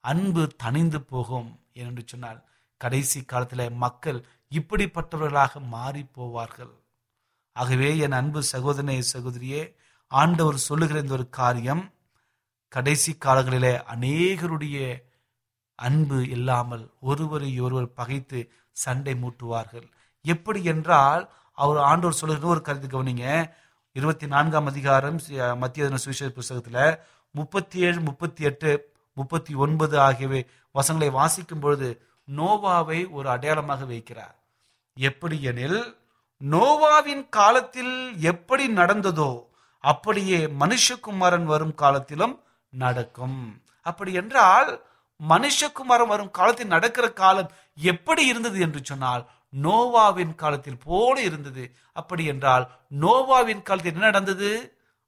அன்பு 0.00 0.48
தணிந்து 0.62 0.98
போகும் 0.98 1.60
என்று 1.72 2.02
சொன்னால் 2.06 2.44
கடைசி 2.76 3.24
காலத்தில் 3.24 3.72
மக்கள் 3.72 4.24
இப்படிப்பட்டவர்களாக 4.50 5.60
மாறி 5.60 6.06
போவார்கள். 6.16 6.70
ஆகவே 7.52 7.96
என் 7.96 8.12
அன்பு 8.12 8.42
சகோதரனே 8.52 9.02
சகோதரியே 9.12 9.74
ஆண்டவர் 10.06 10.56
சொல்லுகிற 10.56 10.98
இந்த 10.98 11.12
ஒரு 11.12 11.28
காரியம் 11.28 11.94
கடைசி 12.68 13.16
காலங்களிலே 13.24 13.82
அநேகருடைய 13.94 15.02
அன்பு 15.74 16.28
இல்லாமல் 16.28 16.92
ஒருவரை 17.00 17.60
ஒருவர் 17.60 17.92
பகைத்து 17.92 18.52
சண்டை 18.72 19.14
மூட்டுவார்கள். 19.14 19.92
எப்படி 20.22 20.64
என்றால் 20.64 21.32
அவர் 21.52 21.76
ஆண்டவர் 21.76 22.16
சொல்லுகிற 22.16 22.48
ஒரு 22.48 22.60
கருத்து 22.60 23.02
கவனிங்க. 23.02 23.50
இருபத்தி 23.92 24.26
நான்காம் 24.26 24.66
அதிகாரம் 24.66 25.18
சி- 25.18 25.56
மத்திய 25.56 25.96
சுவிசேஷ 25.96 26.26
புஸ்தகத்துல 26.26 26.98
முப்பத்தி 27.30 27.78
ஏழு 27.78 28.00
முப்பத்தி 28.00 28.44
எட்டு 28.44 28.94
முப்பத்தி 29.20 29.52
ஒன்பது 29.64 29.96
ஆகியவை 30.08 30.40
வசங்களை 30.74 31.08
வாசிக்கும் 31.18 31.62
பொழுது 31.64 31.88
நோவாவை 32.28 32.98
ஒரு 33.16 33.28
அடையாளமாக 33.34 33.84
வைக்கிறார். 33.92 34.36
எப்படி 34.96 35.36
எனில் 35.50 35.80
நோவாவின் 36.40 37.24
காலத்தில் 37.36 37.94
எப்படி 38.32 38.64
நடந்ததோ 38.80 39.30
அப்படியே 39.84 40.38
மனுஷகுமாரன் 40.62 41.46
வரும் 41.52 41.74
காலத்திலும் 41.82 42.34
நடக்கும். 42.72 43.40
அப்படி 43.86 44.12
என்றால் 44.20 44.70
மனுஷகுமாரன் 45.20 46.10
வரும் 46.12 46.34
காலத்தில் 46.38 46.74
நடக்கிற 46.74 47.06
காலம் 47.20 47.52
எப்படி 47.78 48.22
இருந்தது 48.32 48.58
என்று 48.66 48.80
சொன்னால் 48.90 49.22
நோவாவின் 49.64 50.34
காலத்தில் 50.42 50.82
போல 50.84 51.14
இருந்தது. 51.28 51.64
அப்படி 51.98 52.24
என்றால் 52.32 52.64
நோவாவின் 53.02 53.64
காலத்தில் 53.68 53.94
என்ன 53.94 54.10
நடந்தது? 54.10 54.50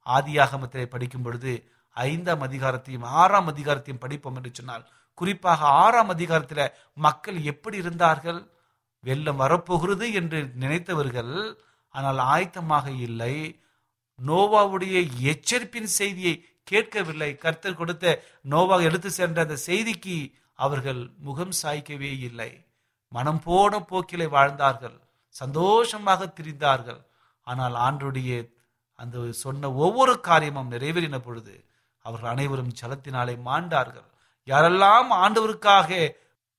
ஆதியாகமத்திலே 0.07 0.85
படிக்கும் 0.95 1.25
பொழுது 1.27 1.53
ஐந்தாம் 1.97 2.43
அதிகாரத்தையும் 2.49 3.07
ஆறாம் 3.21 3.49
அதிகாரத்தையும் 3.53 4.03
படிப்போம் 4.05 4.37
என்று 4.37 4.51
சொன்னால் 4.53 4.85
குறிப்பாக 5.15 5.61
ஆறாம் 5.85 6.09
அதிகாரத்தில் 6.09 6.73
மக்கள் 6.95 7.39
எப்படி 7.43 7.77
இருந்தார்கள்? 7.77 8.41
வெள்ளம் 9.05 9.37
வரப்போகிறது 9.37 10.07
என்று 10.13 10.39
நினைத்தவர்கள் 10.63 11.35
ஆனால் 11.95 12.21
ஆயத்தமாக 12.35 12.87
இல்லை. 13.07 13.35
நோவாவுடைய 14.19 14.97
எச்சரிப்பின் 15.33 15.91
செய்தியை 15.99 16.35
கேட்கவில்லை. 16.65 17.31
கர்த்தர் 17.37 17.79
கொடுத்த 17.81 18.15
நோவா 18.53 18.77
எடுத்து 18.89 19.11
சென்ற 19.11 19.39
அந்த 19.43 19.57
செய்திக்கு 19.67 20.17
அவர்கள் 20.59 21.01
முகம் 21.19 21.55
சாய்க்கவே 21.63 22.13
இல்லை. 22.29 22.51
மனம் 23.13 23.43
போன 23.43 23.81
போக்கிலே 23.81 24.27
வாழ்ந்தார்கள். 24.37 24.97
சந்தோஷமாக 25.37 26.33
திரிந்தார்கள். 26.37 27.01
ஆனால் 27.47 27.77
ஆண்டுடைய 27.87 28.33
அந்த 28.99 29.19
சொன்ன 29.45 29.71
ஒவ்வொரு 29.85 30.15
காரியமும் 30.21 30.73
நிறைவேறின 30.73 31.19
பொழுது 31.19 31.55
அவர்கள் 32.05 32.33
அனைவரும் 32.35 32.75
ஜலத்தினாலே 32.81 33.35
மாண்டார்கள். 33.49 34.09
யாரெல்லாம் 34.49 35.11
ஆண்டவருக்காக 35.25 35.91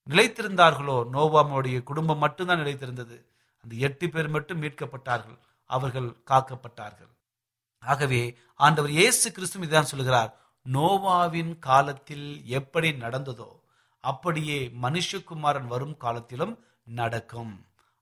நிலைத்திருந்தார்களோ 0.08 0.98
நோவாமுடைய 1.16 1.78
குடும்பம் 1.90 2.22
மட்டும்தான் 2.26 2.62
நிலைத்திருந்தது. 2.62 3.18
அந்த 3.64 3.74
எட்டு 3.88 4.06
பேர் 4.10 4.30
மட்டும் 4.36 4.62
மீட்கப்பட்டார்கள். 4.62 5.38
அவர்கள் 5.70 6.08
காக்கப்பட்டார்கள். 6.32 7.12
ஆகவே 7.84 8.22
ஆண்டவர் 8.66 8.92
இயேசு 9.00 9.28
கிறிஸ்து 9.32 9.68
இதான் 9.68 9.92
சொல்கிறார் 9.92 10.32
நோவாவின் 10.66 11.54
காலத்தில் 11.68 12.28
எப்படி 12.60 12.90
நடந்ததோ 13.06 13.50
அப்படியே 14.04 14.60
மனுஷகுமாரன் 14.84 15.68
வரும் 15.74 15.98
காலத்திலும் 15.98 16.54
நடக்கும். 17.00 17.54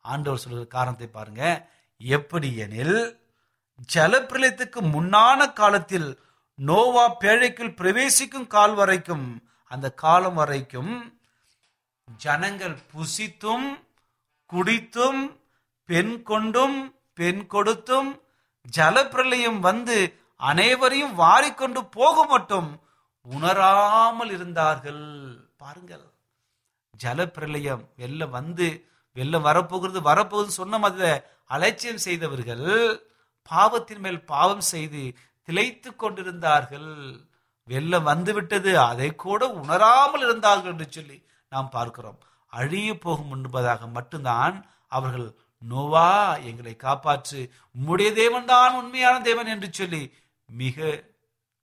ஆண்டவர் 0.06 0.42
சொல்கிற 0.44 0.66
காரணத்தை 0.76 1.08
பாருங்க. 1.10 1.44
எப்படி 2.02 2.50
எனில் 2.66 2.98
ஜலப்பிரளயத்துக்கு 3.94 4.80
முன்னான 4.96 5.40
காலத்தில் 5.54 6.10
நோவா 6.62 7.18
பேழைக்குள் 7.20 7.76
பிரவேசிக்கும் 7.76 8.48
கால் 8.48 8.74
வரைக்கும் 8.74 9.42
அந்த 9.66 9.92
காலம் 9.94 10.34
வரைக்கும் 10.34 11.14
ஜனங்கள் 12.20 12.78
புசித்தும் 12.94 13.68
குடித்தும் 14.46 15.40
பெண் 15.86 16.24
கொண்டும் 16.24 16.94
பெண் 17.14 17.48
கொடுத்தும் 17.48 18.22
ஜலப்பிரளயம் 18.78 19.60
வந்து 19.60 20.20
அனைவரையும் 20.36 21.14
வாரிக்கொண்டு 21.14 21.82
போக 21.90 22.26
மட்டும் 22.26 22.80
உணராமல் 23.26 24.32
இருந்தார்கள். 24.32 25.04
பாருங்கள் 25.58 26.06
ஜலப்பிரளயம் 27.00 27.90
வெள்ள 27.96 28.26
வந்து 28.26 28.86
வெள்ளம் 29.14 29.42
வரப்போகிறது 29.42 30.02
வரப்போகுது 30.02 30.48
சொன்ன 30.48 30.78
மாதிரி 30.78 31.22
அலட்சியம் 31.46 31.98
செய்தவர்கள் 31.98 33.02
பாவத்தின் 33.50 34.00
மேல் 34.00 34.26
பாவம் 34.26 34.62
செய்து 34.62 35.18
திளைத்து 35.52 35.90
கொண்டிருந்தார்கள். 35.96 36.90
வெள்ளம் 37.68 38.10
வந்துவிட்டது 38.12 38.72
அதை 38.80 39.08
கூட 39.24 39.42
உணராமல் 39.62 40.24
இருந்தார்கள் 40.26 40.72
என்று 40.72 40.88
சொல்லி 40.90 41.18
நாம் 41.52 41.70
பார்க்கிறோம். 41.70 42.20
அழிய 42.54 42.90
போகும் 42.98 43.34
என்பதாக 43.36 43.88
மட்டும்தான் 43.88 44.56
அவர்கள் 44.88 45.28
நோவா 45.62 46.10
எங்களை 46.50 46.74
காப்பாற்று 46.76 47.40
உம்முடைய 47.76 48.10
தேவன்தான் 48.20 48.78
உண்மையான 48.80 49.16
தேவன் 49.22 49.46
என்று 49.46 49.70
சொல்லி 49.72 50.02
மிக 50.50 50.88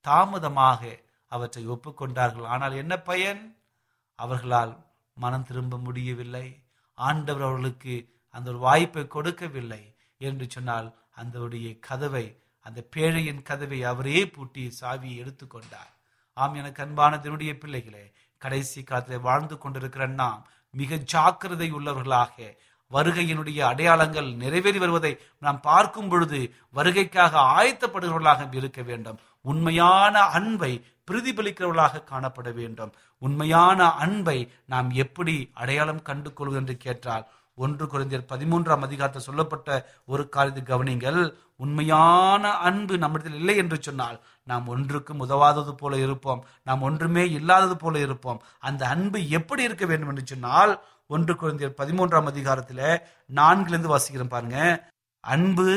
தாமதமாக 0.04 0.82
அவற்றை 1.32 1.62
ஒப்புக்கொண்டார்கள். 1.68 2.46
ஆனால் 2.54 2.74
என்ன 2.82 2.94
பயன்? 3.08 3.42
அவர்களால் 4.18 4.74
மனம் 5.16 5.46
திரும்ப 5.48 5.78
முடியவில்லை. 5.78 6.46
ஆண்டவர் 6.98 7.46
அவர்களுக்கு 7.48 7.96
அந்த 8.34 8.50
ஒரு 8.50 8.58
வாய்ப்பை 8.58 9.06
கொடுக்கவில்லை 9.06 9.82
என்று 10.18 10.46
சொன்னால் 10.48 10.88
அந்தவருடைய 11.20 11.68
கதவை 11.88 12.26
அந்த 12.68 12.80
பேழையின் 12.96 13.42
கதவை 13.42 13.78
அவரே 13.82 14.20
பூட்டி 14.28 14.64
சாவியை 14.80 15.16
எடுத்துக்கொண்டார் 15.22 15.92
ஆம் 16.36 16.54
எனக்கு 16.54 16.82
அன்பான 16.82 17.16
தினுடைய 17.16 17.52
பிள்ளைகளே 17.58 18.04
கடைசி 18.42 18.82
காலத்தில் 18.82 19.20
வாழ்ந்து 19.20 19.58
கொண்டிருக்கிற 19.58 20.06
நாம் 20.06 20.42
மிக 20.74 20.96
ஜாக்கிரதை 21.12 21.68
உள்ளவர்களாக 21.72 22.56
வருகையினுடைய 22.92 23.58
அடையாளங்கள் 23.60 24.28
நிறைவேறி 24.34 24.78
வருவதை 24.78 25.10
நாம் 25.38 25.58
பார்க்கும் 25.60 26.08
பொழுது 26.08 26.38
வருகைக்காக 26.74 27.40
ஆயத்தப்படுகிறவர்களாக 27.56 28.54
இருக்க 28.54 28.82
வேண்டும். 28.82 29.18
உண்மையான 29.44 30.20
அன்பை 30.38 30.70
பிரதிபலிக்கிறவர்களாக 31.10 32.04
காணப்பட 32.04 32.48
வேண்டும். 32.54 32.92
உண்மையான 33.22 33.90
அன்பை 34.04 34.38
நாம் 34.66 34.90
எப்படி 35.04 35.50
அடையாளம் 35.54 36.02
கண்டு 36.02 36.32
கொள்வது 36.32 36.60
என்று 36.60 36.76
கேட்டால் 36.76 37.26
ஒன்று 37.64 37.84
குறைந்தர் 37.86 38.28
பதிமூன்றாம் 38.32 38.84
அதிகாரத்தில் 38.86 39.26
சொல்லப்பட்ட 39.26 39.68
ஒரு 40.12 40.22
காரியத்தை 40.34 40.62
கவனிங்கள். 40.64 41.20
உண்மையான 41.64 42.52
அன்பு 42.68 42.94
நம்மிடத்தில் 43.02 43.38
இல்லை 43.40 43.56
என்று 43.62 43.78
சொன்னால் 43.86 44.18
நாம் 44.48 44.68
ஒன்றுக்கும் 44.74 45.22
உதவாதது 45.26 45.72
போல 45.74 45.96
இருப்போம். 46.06 46.42
நாம் 46.62 46.84
ஒன்றுமே 46.88 47.24
இல்லாதது 47.38 47.76
போல 47.76 47.98
இருப்போம். 48.06 48.40
அந்த 48.68 48.82
அன்பு 48.94 49.20
எப்படி 49.38 49.62
இருக்க 49.68 49.86
வேண்டும் 49.86 50.12
என்று 50.14 50.24
சொன்னால் 50.26 50.72
ஒன்று 51.10 51.34
குழந்தையர் 51.34 51.78
பதிமூன்றாம் 51.80 52.30
அதிகாரத்தில் 52.32 52.86
நான்கிலிருந்து 53.30 53.92
வாசிக்கிறேன் 53.94 54.34
பாருங்க. 54.36 54.58
அன்பு 55.24 55.68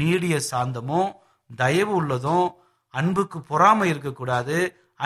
நீடிய 0.00 0.36
சாந்தமும் 0.50 1.10
தயவு 1.50 1.92
உள்ளதும் 2.00 2.46
அன்புக்கு 2.94 3.38
பொறாமை 3.50 3.86
இருக்கக்கூடாது 3.92 4.56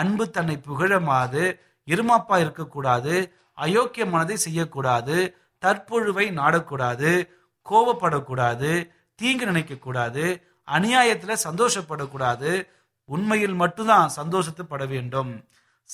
அன்பு 0.01 0.23
தன்னை 0.29 0.55
புகழமாது 0.67 1.43
இருமாப்பா 1.87 2.35
இருக்கக்கூடாது 2.43 3.13
அயோக்கிய 3.57 4.03
மனதை 4.09 4.35
செய்யக்கூடாது 4.37 5.15
தற்பொழுவை 5.59 6.29
நாடக்கூடாது 6.29 7.27
கோபப்படக்கூடாது 7.69 8.89
தீங்கு 9.15 9.45
நினைக்க 9.45 9.75
கூடாது 9.75 10.47
அநியாயத்துல 10.71 11.35
சந்தோஷப்படக்கூடாது 11.43 12.67
உண்மையில் 13.05 13.53
மட்டும்தான் 13.53 14.11
சந்தோஷத்துப்பட 14.15 14.87
வேண்டும். 14.87 15.47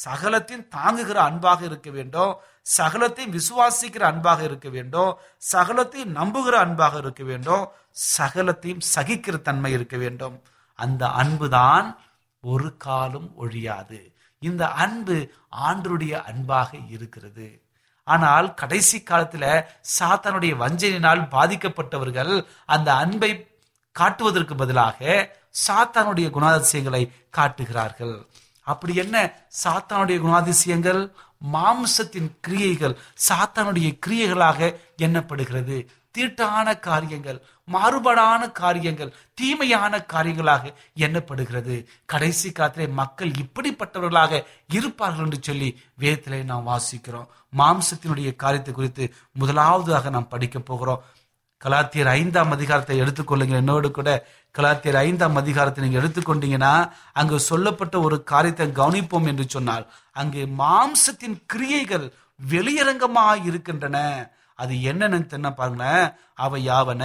சகலத்தையும் 0.06 0.67
தாங்குகிற 0.67 1.21
அன்பாக 1.21 1.65
இருக்க 1.65 1.89
வேண்டும். 1.89 2.36
சகலத்தையும் 2.78 3.39
விசுவாசிக்கிற 3.39 3.99
அன்பாக 3.99 4.43
இருக்க 4.43 4.69
வேண்டும். 4.69 5.17
சகலத்தையும் 5.51 6.15
நம்புகிற 6.15 6.56
அன்பாக 6.58 6.97
இருக்க 6.97 7.23
வேண்டும். 7.23 7.67
சகலத்தையும் 8.17 8.82
சகிக்கிற 8.95 9.41
தன்மை 9.41 9.71
இருக்க 9.71 9.97
வேண்டும். 9.97 10.41
அந்த 10.73 11.08
அன்புதான் 11.08 11.99
ஒரு 12.41 12.78
காலம் 12.78 13.36
ஒழியாது. 13.36 14.15
இந்த 14.39 14.67
அன்பு 14.67 15.32
ஆண்டருடைய 15.51 16.12
அன்பாக 16.12 16.78
இருக்கிறது. 16.89 17.64
ஆனால் 18.06 18.54
கடைசி 18.54 18.98
காலத்துல 19.00 19.46
சாத்தானுடைய 20.00 20.54
வஞ்சனையினால் 20.63 21.22
பாதிக்கப்பட்டவர்கள் 21.32 22.46
அந்த 22.65 22.89
அன்பை 22.94 23.32
காட்டுவதற்கு 23.91 24.56
பதிலாக 24.56 25.00
சாத்தானுடைய 25.68 26.28
குணாதிசயங்களை 26.30 27.02
காட்டுகிறார்கள். 27.30 28.15
அப்படி 28.62 28.96
என்ன? 28.96 29.34
சாத்தானுடைய 29.63 30.18
குணாதிசயங்கள் 30.26 31.02
மாம்சத்தின் 31.54 32.30
கிரியைகள் 32.41 32.98
சாத்தானுடைய 33.28 33.89
கிரியைகளாக 34.06 34.60
எண்ணப்படுகிறது. 34.98 35.78
தீட்டான 36.15 36.67
காரியங்கள் 36.80 37.39
மாறுபாடான 37.73 38.51
காரியங்கள் 38.62 39.13
தீமையான 39.34 39.93
காரியங்களாக 40.13 40.73
எண்ணப்படுகிறது. 41.06 41.75
கடைசி 42.06 42.51
காலத்திலே 42.51 42.88
மக்கள் 43.01 43.32
இப்படிப்பட்டவர்களாக 43.43 44.41
இருப்பார்கள் 44.78 45.25
என்று 45.25 45.39
சொல்லி 45.41 45.69
வேதத்திலே 45.99 46.39
நாம் 46.51 46.69
வாசிக்கிறோம். 46.71 47.30
மாம்சத்தினுடைய 47.58 48.32
காரியத்தை 48.36 48.73
குறித்து 48.73 49.06
முதலாவதாக 49.41 50.10
நாம் 50.10 50.32
படிக்க 50.34 50.60
போகிறோம். 50.60 51.04
கலாத்தியர் 51.62 52.10
ஐந்தாம் 52.19 52.51
அதிகாரத்தை 52.51 52.95
எடுத்துக்கொள்ளுங்க 53.01 53.56
என்னோடு 53.62 53.88
கூட 53.91 54.10
கலாத்தியர் 54.56 54.97
ஐந்தாம் 55.08 55.36
அதிகாரத்தை 55.36 55.80
நீங்க 55.84 55.99
எடுத்துக்கொண்டீங்கன்னா 56.01 56.73
அங்கு 57.19 57.38
சொல்லப்பட்ட 57.49 57.95
ஒரு 57.99 58.17
காரியத்தை 58.23 58.67
கவனிப்போம் 58.80 59.30
என்று 59.32 59.45
சொன்னால் 59.49 59.86
அங்கு 60.21 60.41
மாம்சத்தின் 60.62 61.38
கிரியைகள் 61.45 62.06
வெளியரங்கமாக 62.51 63.45
இருக்கின்றன. 63.45 63.97
அது 64.56 64.74
என்னன்னு 64.89 65.20
தென்ன 65.26 65.48
பாருங்களேன் 65.54 66.08
அவை 66.36 66.60
யாவன? 66.70 67.04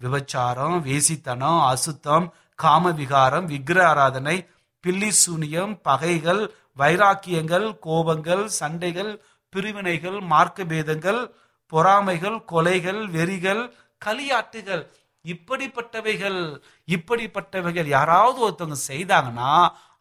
விபச்சாரம் 0.00 0.76
வேசித்தனம் 0.86 1.60
அசுத்தம் 1.72 2.26
காம 2.54 2.92
விகாரம் 2.92 3.48
விக்கிர 3.48 3.78
ஆராதனை 3.82 4.36
பில்லி 4.84 5.10
சூனியம் 5.22 5.74
பகைகள் 5.82 6.42
வைராக்கியங்கள் 6.78 7.66
கோபங்கள் 7.86 8.44
சண்டைகள் 8.60 9.12
பிரிவினைகள் 9.52 10.18
மார்க்க 10.32 10.64
பேதங்கள் 10.64 11.20
பொறாமைகள் 11.72 12.38
கொலைகள் 12.52 13.00
வெறிகள் 13.16 13.62
களியாட்டுகள். 14.04 14.84
இப்படிப்பட்டவைகள் 15.24 16.38
இப்படிப்பட்டவைகள் 16.88 17.88
யாராவது 17.96 18.38
ஒருத்தவங்க 18.46 18.78
செய்தாங்கன்னா 18.88 19.52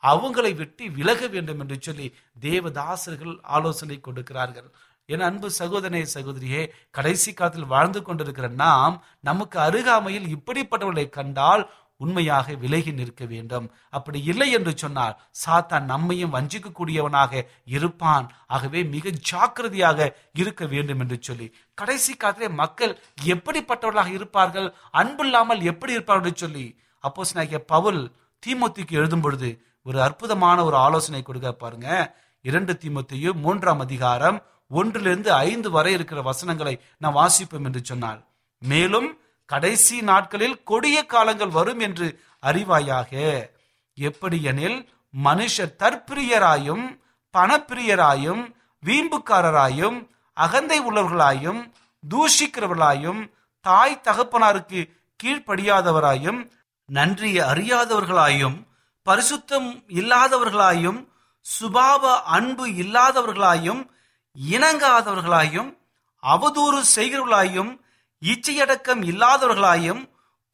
அவங்களை 0.04 0.52
வெட்டி 0.56 0.86
விலக 0.90 1.28
வேண்டும் 1.28 1.60
என்று 1.60 1.78
சொல்லி 1.80 2.08
தேவதாசர்கள் 2.42 3.36
ஆலோசனை 3.56 3.98
கொடுக்கிறார்கள். 4.00 4.70
என் 5.14 5.26
அன்பு 5.28 5.48
சகோதரனே 5.60 6.02
சகோதரியே 6.16 6.64
கடைசி 6.98 7.32
காலத்தில் 7.34 7.72
வாழ்ந்து 7.74 8.00
கொண்டிருக்கிற 8.02 8.48
நாம் 8.64 8.96
நமக்கு 9.30 9.58
அருகாமையில் 9.68 10.28
இப்படிப்பட்டவர்களை 10.36 11.06
கண்டால் 11.18 11.64
உண்மையாக 12.02 12.54
விலகி 12.62 12.92
நிற்க 13.00 13.24
வேண்டும். 13.32 13.66
அப்படி 13.98 14.20
இல்லை 14.32 14.48
என்று 14.58 14.72
சொன்னால் 14.84 15.18
சாத்தான் 15.42 15.86
நம்மையும் 15.92 16.34
வஞ்சிக்கக்கூடியவனாக 16.36 17.44
இருப்பான். 17.76 18.26
ஆகவே 18.48 18.80
மிக 18.94 19.14
ஜாக்கிரதையாக 19.30 20.08
இருக்க 20.42 20.66
வேண்டும் 20.74 21.02
என்று 21.04 21.18
சொல்லி 21.28 21.48
கடைசி 21.78 22.14
காலத்திலே 22.16 22.50
மக்கள் 22.62 22.94
எப்படிப்பட்டவர்களாக 23.34 24.12
இருப்பார்கள் 24.18 24.70
அன்பில்லாமல் 25.02 25.62
எப்படி 25.72 25.96
இருப்பார்கள் 25.98 26.30
என்று 26.32 26.44
சொல்லி 26.46 26.66
அப்போ 27.04 27.60
பவுல் 27.74 28.02
தீமுத்திக்கு 28.44 28.94
எழுதும் 29.02 29.24
பொழுது 29.26 29.52
ஒரு 29.86 30.00
அற்புதமான 30.08 30.58
ஒரு 30.64 30.78
ஆலோசனை 30.86 31.22
கொடுக்க 31.24 31.50
பாருங்க. 31.54 31.90
இரண்டு 32.46 32.74
தீமுத்தையும் 32.82 33.40
மூன்றாம் 33.46 33.82
அதிகாரம் 33.86 34.38
ஒன்றிலிருந்து 34.72 35.30
ஐந்து 35.44 35.70
வரை 35.70 35.94
இருக்கிற 35.94 36.22
வசனங்களை 36.22 36.74
நான் 36.98 37.16
வாசிப்போம் 37.16 37.66
என்று 37.66 37.82
சொன்னார் 37.86 38.22
மேலும் 38.62 39.10
கடைசி 39.50 40.02
நாட்களில் 40.02 40.64
கொடிய 40.64 40.98
காலங்கள் 41.06 41.50
வரும் 41.50 41.80
என்று 41.80 42.08
அறிவாயாக. 42.44 43.12
எப்படி 43.98 44.38
எனில் 44.44 44.80
மனுஷர் 45.14 45.76
தற்பிரியராயும் 45.80 46.86
பணப்பிரியராயும் 47.34 48.44
வீம்புக்காரராயும் 48.84 49.98
அகந்தை 50.38 50.80
உள்ளவர்களாயும் 50.82 51.62
தூஷிக்கிறவர்களாயும் 52.04 53.22
தாய் 53.66 54.02
தகப்பனாருக்கு 54.04 54.82
கீழ்ப்படியாதவராயும் 55.20 56.40
நன்றியை 56.90 57.44
அறியாதவர்களாயும் 57.48 58.58
பரிசுத்தம் 59.08 59.70
இல்லாதவர்களாயும் 59.92 61.00
சுபாவ 61.46 62.04
அன்பு 62.30 62.66
இல்லாதவர்களாயும் 62.82 63.82
இணங்காதவர்களாயும் 64.36 65.70
அவதூறு 66.24 66.80
செய்கிறவர்களாயும் 66.96 67.72
இச்சையடக்கம் 68.22 69.02
இல்லாதவர்களாயும் 69.04 70.02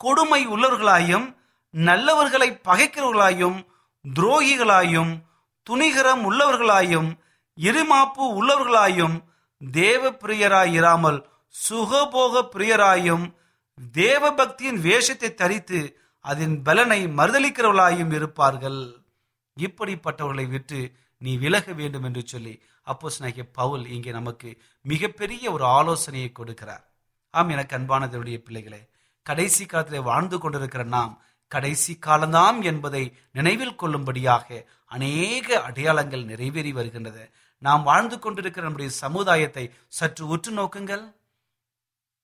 கொடுமை 0.02 0.48
உள்ளவர்களாயும் 0.48 1.28
நல்லவர்களை 1.74 2.50
பகைக்கிறவர்களாயும் 2.63 3.58
துரோகிகளாயும் 4.06 5.12
துணிகரம் 5.68 6.24
உள்ளவர்களாயும் 6.30 7.10
இருமாப்பு 7.58 8.26
உள்ளவர்களாயும் 8.40 9.16
தேவ 9.72 10.12
பிரியராயிராமல் 10.12 11.20
சுகபோக 11.56 12.44
பிரியராயும் 12.52 13.26
தேவ 13.94 14.32
பக்தியின் 14.32 14.80
வேஷத்தை 14.80 15.34
தரித்து 15.34 15.80
அதன் 16.26 16.62
பலனை 16.62 17.08
மறுதளிக்கிறவர்களாயும் 17.08 18.13
இருப்பார்கள். 18.13 18.80
இப்படிப்பட்டவர்களை 19.58 20.46
விட்டு 20.48 20.80
நீ 21.18 21.38
விலக 21.38 21.74
வேண்டும் 21.74 22.04
என்று 22.04 22.24
சொல்லி 22.26 22.54
அப்போ 22.91 23.08
பவுல் 23.60 23.84
இங்கே 23.95 24.12
நமக்கு 24.12 24.50
மிகப்பெரிய 24.86 25.52
ஒரு 25.52 25.65
ஆலோசனையை 25.80 26.30
கொடுக்கிறார். 26.32 26.86
ஆம் 27.34 27.50
எனக்கு 27.50 27.73
அன்பானதனுடைய 27.78 28.38
பிள்ளைகளே 28.38 28.82
கடைசி 29.26 29.63
காலத்திலே 29.65 30.00
வாழ்ந்து 30.00 30.38
கொண்டிருக்கிற 30.39 30.84
நாம் 30.84 31.13
கடைசி 31.52 31.93
காலந்தாம் 32.06 32.60
என்பதை 32.62 33.04
நினைவில் 33.32 33.76
கொள்ளும்படியாக 33.76 34.65
அநேக 34.86 35.47
அடையாளங்கள் 35.62 36.23
நிறைவேறி 36.23 36.71
வருகின்றது. 36.71 37.23
நாம் 37.62 37.84
வாழ்ந்து 37.84 38.17
கொண்டிருக்கிற 38.19 38.65
நம்முடைய 38.65 38.91
சமுதாயத்தை 38.91 39.65
சற்று 39.88 40.23
உற்று 40.28 40.52
நோக்குங்கள். 40.52 41.06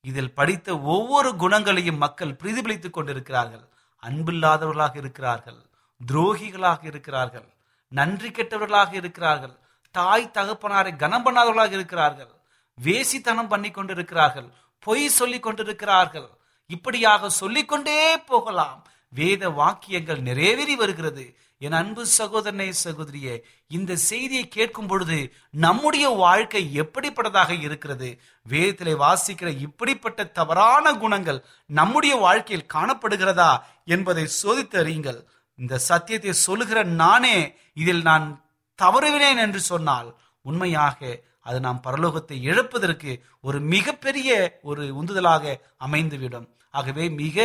இதில் 0.05 0.33
படித்த 0.33 0.67
ஒவ்வொரு 0.95 1.29
குணங்களையும் 1.35 2.03
மக்கள் 2.05 2.37
பிரதிபலித்துக் 2.41 2.95
கொண்டிருக்கிறார்கள். 2.97 3.65
அன்பில்லாதவர்களாக 4.03 4.95
இருக்கிறார்கள் 4.97 5.61
துரோகிகளாக 6.01 6.81
இருக்கிறார்கள் 6.85 7.47
நன்றி 7.91 8.29
கெட்டவர்களாக 8.29 8.91
இருக்கிறார்கள் 8.93 9.55
தாய் 9.97 10.31
தகப்பனாரை 10.33 10.95
கனம் 10.95 11.25
பண்ணாதவர்களாக 11.25 11.71
இருக்கிறார்கள். 11.71 12.31
வேசித்தனம் 12.77 13.47
பண்ணி 13.47 13.71
கொண்டிருக்கிறார்கள். 13.71 14.49
பொய் 14.79 15.07
சொல்லி 15.09 15.39
கொண்டிருக்கிறார்கள். 15.39 16.29
இப்படியாக 16.67 17.29
சொல்லிக்கொண்டே 17.29 18.17
போகலாம். 18.17 18.87
வேத 19.09 19.49
வாக்கியங்கள் 19.49 20.21
நிறைவேறி 20.21 20.75
வருகிறது. 20.75 21.25
என் 21.57 21.71
அன்பு 21.71 22.05
சகோதரனே 22.17 22.73
சகோதரியே 22.83 23.35
இந்த 23.67 23.95
செய்தியை 23.95 24.47
கேட்கும் 24.47 24.87
பொழுது 24.87 25.33
நம்முடைய 25.49 26.09
வாழ்க்கை 26.09 26.79
எப்படிப்பட்டதாக 26.81 27.61
இருக்கிறது? 27.61 28.09
வேதத்திலே 28.49 28.93
வாசிக்கிற 29.03 29.59
இப்படிப்பட்ட 29.59 30.23
தவறான 30.39 30.93
குணங்கள் 30.93 31.39
நம்முடைய 31.65 32.15
வாழ்க்கையில் 32.15 32.71
காணப்படுகிறதா 32.73 33.51
என்பதை 33.85 34.25
சோதித்து 34.43 34.77
அறியுங்கள் 34.83 35.21
இந்த 35.55 35.77
சத்தியத்தை 35.77 36.33
சொல்லுகிற 36.33 36.83
நானே 36.83 37.37
இதில் 37.73 38.01
நான் 38.01 38.42
தவறுவினேன் 38.81 39.41
என்று 39.45 39.59
சொன்னால் 39.71 40.09
உண்மையாக 40.41 40.99
அது 41.47 41.59
நாம் 41.59 41.83
பரலோகத்தை 41.83 42.35
இழப்பதற்கு 42.49 43.11
ஒரு 43.41 43.59
மிகப்பெரிய 43.73 44.59
ஒரு 44.61 44.83
உந்துதலாக 44.99 45.55
அமைந்துவிடும். 45.77 46.47
ஆகவே 46.71 47.05
மிக 47.09 47.37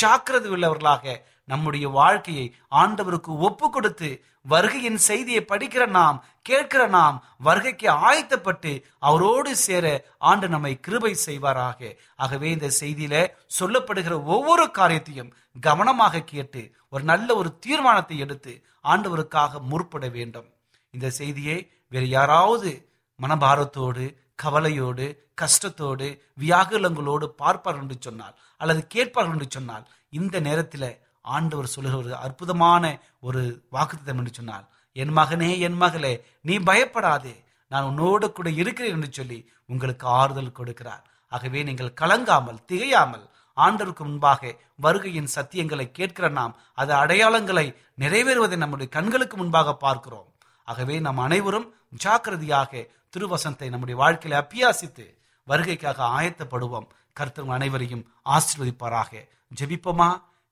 ஜாக்கிரதை 0.00 0.48
உள்ளவர்களாக 0.50 1.14
நம்முடைய 1.44 1.86
வாழ்க்கையை 1.88 2.46
ஆண்டவருக்கு 2.70 3.32
ஒப்பு 3.38 3.70
கொடுத்து 3.70 4.08
வருகையின் 4.48 4.98
செய்தியை 5.08 5.42
படிக்கிற 5.48 5.86
நாம் 5.86 6.18
கேட்கிற 6.42 6.82
நாம் 6.86 7.16
வருகைக்கு 7.38 7.88
ஆயத்தப்பட்டு 8.08 8.72
அவரோடு 8.98 9.52
சேர 9.56 9.86
ஆண்டு 10.30 10.48
நம்மை 10.48 10.72
கிருபை 10.80 11.12
செய்வாராக. 11.26 11.80
ஆகவே 12.16 12.50
இந்த 12.50 12.70
செய்தியில 12.80 13.14
சொல்லப்படுகிற 13.58 14.24
ஒவ்வொரு 14.24 14.66
காரியத்தையும் 14.70 15.32
கவனமாக 15.60 16.24
கேட்டு 16.32 16.62
ஒரு 16.88 17.04
நல்ல 17.04 17.28
ஒரு 17.34 17.58
தீர்மானத்தை 17.58 18.18
எடுத்து 18.18 18.54
ஆண்டவருக்காக 18.84 19.60
முற்பட 19.70 20.06
வேண்டும். 20.08 20.48
இந்த 20.94 21.08
செய்தியை 21.20 21.58
வேறு 21.92 22.08
யாராவது 22.08 22.70
மனபாரத்தோடு 23.20 24.04
கவலையோடு 24.42 25.06
கஷ்டத்தோடு 25.40 26.06
வியாகுலங்களோடு 26.40 27.26
பார்ப்பார்கள் 27.42 27.84
என்று 27.84 27.98
சொன்னால் 28.00 28.34
அல்லது 28.60 28.80
கேட்பார்கள் 28.86 29.34
என்று 29.36 29.48
சொன்னால் 29.56 29.84
இந்த 30.12 30.40
நேரத்தில் 30.40 30.88
ஆண்டவர் 31.24 31.72
சொல்லுகிற 31.74 31.98
ஒரு 32.02 32.12
அற்புதமான 32.26 32.84
ஒரு 33.20 33.42
வாக்குத்தம் 33.76 34.18
என்று 34.20 34.32
சொன்னால் 34.38 34.66
என் 34.96 35.14
மகனே 35.18 35.48
என் 35.66 35.78
மகளே 35.82 36.12
நீ 36.40 36.54
பயப்படாதே. 36.68 37.34
நான் 37.70 37.88
உன்னோடு 37.90 38.26
கூட 38.32 38.48
இருக்கிறேன் 38.62 38.94
என்று 38.96 39.08
சொல்லி 39.12 39.38
உங்களுக்கு 39.66 40.06
ஆறுதல் 40.20 40.56
கொடுக்கிறார். 40.58 41.02
ஆகவே 41.32 41.60
நீங்கள் 41.68 41.96
கலங்காமல் 42.00 42.62
திகையாமல் 42.70 43.24
ஆண்டவருக்கு 43.56 44.04
முன்பாக 44.04 44.52
வருகையின் 44.84 45.32
சத்தியங்களை 45.34 45.86
கேட்கிற 45.98 46.26
நாம் 46.38 46.54
அது 46.80 46.92
அடையாளங்களை 47.02 47.66
நிறைவேறுவதை 48.02 48.56
நம்முடைய 48.56 48.88
கண்களுக்கு 48.96 49.36
முன்பாக 49.36 49.74
பார்க்கிறோம். 49.84 50.28
ஆகவே 50.66 51.00
நாம் 51.00 51.18
அனைவரும் 51.18 51.66
ஜாக்கிரதையாக 51.96 52.86
திருவசனத்தை 53.16 53.68
நம்முடைய 53.68 53.96
வாழ்க்கையில 54.02 54.36
அபியாசித்து 54.42 55.04
வருகைக்காக 55.48 55.98
ஆயத்தப்படுவோம். 56.18 56.86
கர்த்தர் 57.12 57.48
அனைவரையும் 57.48 58.02
ஆசீர்வதிப்பாராக. 58.24 59.12
ஜெபிப்போமா? 59.60 60.08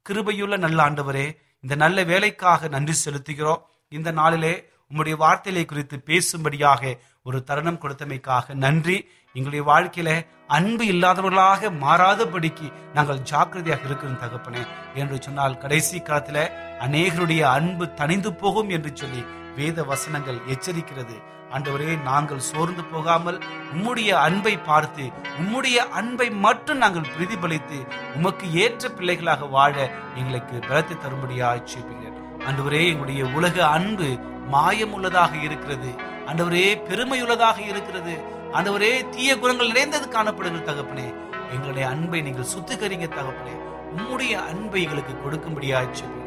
கிருபையுள்ள 0.08 0.56
நல்ல 0.56 0.78
ஆண்டவரே 0.90 1.26
இந்த 1.60 1.74
நல்ல 1.74 2.04
வேலைக்காக 2.04 2.68
நன்றி 2.68 2.94
செலுத்துகிறோம். 3.04 3.62
இந்த 3.88 4.10
நாளிலே 4.10 4.72
உம்முடைய 4.90 5.16
வார்த்தைகளை 5.16 5.66
குறித்து 5.66 5.96
பேசும்படியாக 6.06 6.98
ஒரு 7.22 7.44
தருணம் 7.44 7.80
கொடுத்தமைக்காக 7.80 8.54
நன்றி. 8.54 9.08
எங்களுடைய 9.34 9.62
வாழ்க்கையில 9.70 10.26
அன்பு 10.46 10.84
இல்லாதவர்களாக 10.84 11.70
மாறாதபடிக்கு 11.84 12.72
நாங்கள் 12.94 13.22
ஜாக்கிரதையாக 13.22 13.86
இருக்கிறோம் 13.86 14.20
தகப்பனே. 14.20 14.66
என்று 14.94 15.22
சொன்னால் 15.22 15.58
கடைசி 15.58 15.98
காலத்துல 15.98 16.38
அநேகருடைய 16.86 17.40
அன்பு 17.40 17.84
தணிந்து 17.86 18.30
போகும் 18.42 18.68
என்று 18.68 18.96
சொல்லி 18.96 19.24
வேத 19.56 19.84
வசனங்கள் 19.92 20.40
எச்சரிக்கிறது. 20.54 21.16
ஆண்டவரே 21.54 21.90
நாங்கள் 22.02 22.46
சோர்ந்து 22.48 22.82
போகாமல் 22.84 23.38
உம்முடைய 23.74 24.10
அன்பை 24.26 24.54
பார்த்து 24.68 25.04
உம்முடைய 25.40 25.76
அன்பை 25.98 26.30
மட்டும் 26.46 26.78
நாங்கள் 26.78 27.10
பிரதிபலித்து 27.14 27.78
உமக்கு 28.16 28.46
ஏற்ற 28.62 28.88
பிள்ளைகளாக 28.88 29.48
வாழ 29.56 29.74
எங்களுக்கு 30.14 30.56
பலத்தை 30.68 30.96
தரும்படியாக 31.04 31.60
செய்கிறேன் 31.64 32.18
ஆண்டவரே 32.48 32.80
எங்களுடைய 32.86 33.24
உலக 33.24 33.56
அன்பு 33.68 34.08
மாயம் 34.48 34.92
உள்ளதாக 34.92 35.32
இருக்கிறது. 35.36 35.90
ஆண்டவரே 36.26 36.66
பெருமையுள்ளதாக 36.88 37.58
இருக்கிறது. 37.70 38.14
ஆண்டவரே 38.52 38.92
தீய 39.10 39.38
குணங்கள் 39.38 39.70
நிறைந்தது 39.70 40.06
காணப்படுகிற 40.08 40.60
தகப்பனே. 40.70 41.06
எங்களுடைய 41.54 41.84
அன்பை 41.88 42.20
நீங்கள் 42.22 42.50
சுத்திகரிங்க 42.54 43.08
தகப்பனே. 43.18 43.54
உம்முடைய 43.96 44.34
அன்பை 44.50 44.82
எங்களுக்கு 44.82 45.14
கொடுக்கும்படியாக 45.24 45.92
சொல்லுங்கள் 45.92 46.23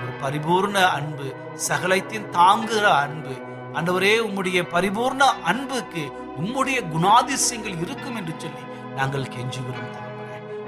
ஒரு 0.00 0.12
பரிபூர்ண 0.22 0.78
அன்பு 0.98 1.26
சகலத்தையும் 1.68 2.28
தாங்குகிற 2.30 2.86
அன்பு. 3.04 3.34
ஆண்டவரே 3.76 4.14
உம்முடைய 4.26 4.60
பரிபூர்ண 4.74 5.22
அன்புக்கு 5.42 6.02
உம்முடைய 6.42 6.78
குணாதிசயங்கள் 6.94 7.76
இருக்கும் 7.84 8.16
என்று 8.16 8.34
சொல்லி 8.38 8.64
நாங்கள் 8.96 9.32
கெஞ்சுகிறோம் 9.34 9.92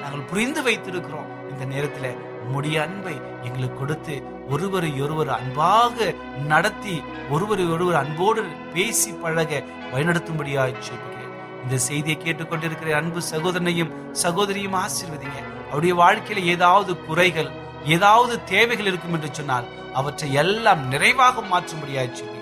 நாங்கள் 0.02 0.28
புரிந்து 0.30 0.60
வைத்திருக்கிறோம் 0.62 1.30
இந்த 1.50 1.64
நேரத்தில் 1.64 2.18
உம்முடைய 2.44 2.76
அன்பை 2.82 3.14
எங்களுக்கு 3.42 3.78
கொடுத்து 3.78 4.14
ஒருவரை 4.48 4.90
ஒருவர் 5.00 5.28
அன்பாக 5.28 6.14
நடத்தி 6.46 6.94
ஒருவரை 7.30 7.66
ஒருவர் 7.66 7.94
அன்போடு 7.94 8.42
பேசி 8.74 9.10
பழக 9.22 9.62
வழிநடத்தும்படியாக 9.92 10.80
சொல்கிறேன் 10.88 11.32
இந்த 11.62 11.76
செய்தியை 11.88 12.16
கேட்டுக்கொண்டிருக்கிற 12.22 12.92
அன்பு 13.00 13.20
சகோதரனையும் 13.30 13.92
சகோதரியும் 14.22 14.78
ஆசீர்வதிங்க. 14.84 15.40
அவருடைய 15.66 15.94
வாழ்க்கையில 16.02 16.44
ஏதாவது 16.54 16.92
குறைகள் 17.06 17.50
ஏதாவது 17.86 18.44
தேவைகள் 18.44 18.86
இருக்கும் 18.86 19.12
என்று 19.12 19.34
சொன்னால் 19.34 19.64
அவற்றை 19.92 20.32
எல்லாம் 20.32 20.86
நிறைவாக 20.86 21.40
மாற்றும்படியாக 21.40 22.12
சொல்கிறேன் 22.12 22.40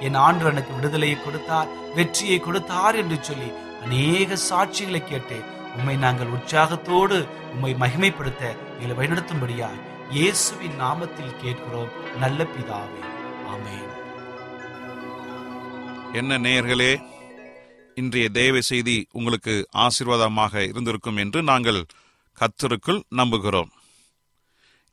என் 0.00 0.14
ஆண்டு 0.14 0.44
எனக்கு 0.44 0.74
விடுதலையை 0.74 1.22
கொடுத்தார் 1.22 1.68
வெற்றியை 1.94 2.40
கொடுத்தார் 2.40 2.94
என்று 2.94 3.18
சொல்லி 3.22 3.52
அநேக 3.82 4.36
சாட்சிகளை 4.50 5.04
கேட்டு 5.04 5.42
உம்மை 5.76 5.96
நாங்கள் 5.96 6.26
உற்சாகத்தோடு 6.26 7.28
உம்மை 7.54 7.74
மகிமைப்படுத்த 7.74 8.56
எங்களை 8.80 8.94
வழிநடத்தும்படியா 8.96 9.70
இயேசுவின் 10.10 10.80
நாமத்தில் 10.80 11.36
கேட்கிறோம். 11.42 11.90
நல்ல 12.18 12.42
பிதாவே. 12.44 13.00
ஆமேன். 13.48 13.90
என்ன 16.12 16.38
நேயர்களே 16.38 17.02
இன்றைய 17.94 18.28
தேவ 18.28 18.60
செய்தி 18.60 19.06
உங்களுக்கு 19.12 19.68
ஆசீர்வாதமாக 19.72 20.68
இருந்திருக்கும் 20.68 21.16
என்று 21.16 21.42
நாங்கள் 21.42 21.84
கத்தருக்குள் 22.38 23.02
நம்புகிறோம். 23.16 23.70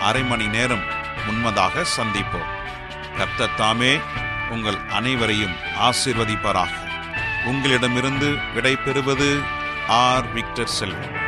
அரை 0.00 0.24
மணி 0.24 0.46
நேரம் 0.46 0.84
முன்மதாக 1.26 1.84
சந்திப்போம். 1.96 2.54
கர்த்தத்தாமே 3.16 4.00
உங்கள் 4.50 4.76
அனைவரையும் 4.90 5.54
ஆசீர்வதிப்பாராக. 5.80 6.68
உங்களிடமிருந்து 7.44 8.34
விடை 8.54 8.76
பெறுவது 8.76 9.40
ஆர். 9.88 10.32
விக்டர் 10.32 10.68
செல்வன் 10.68 11.25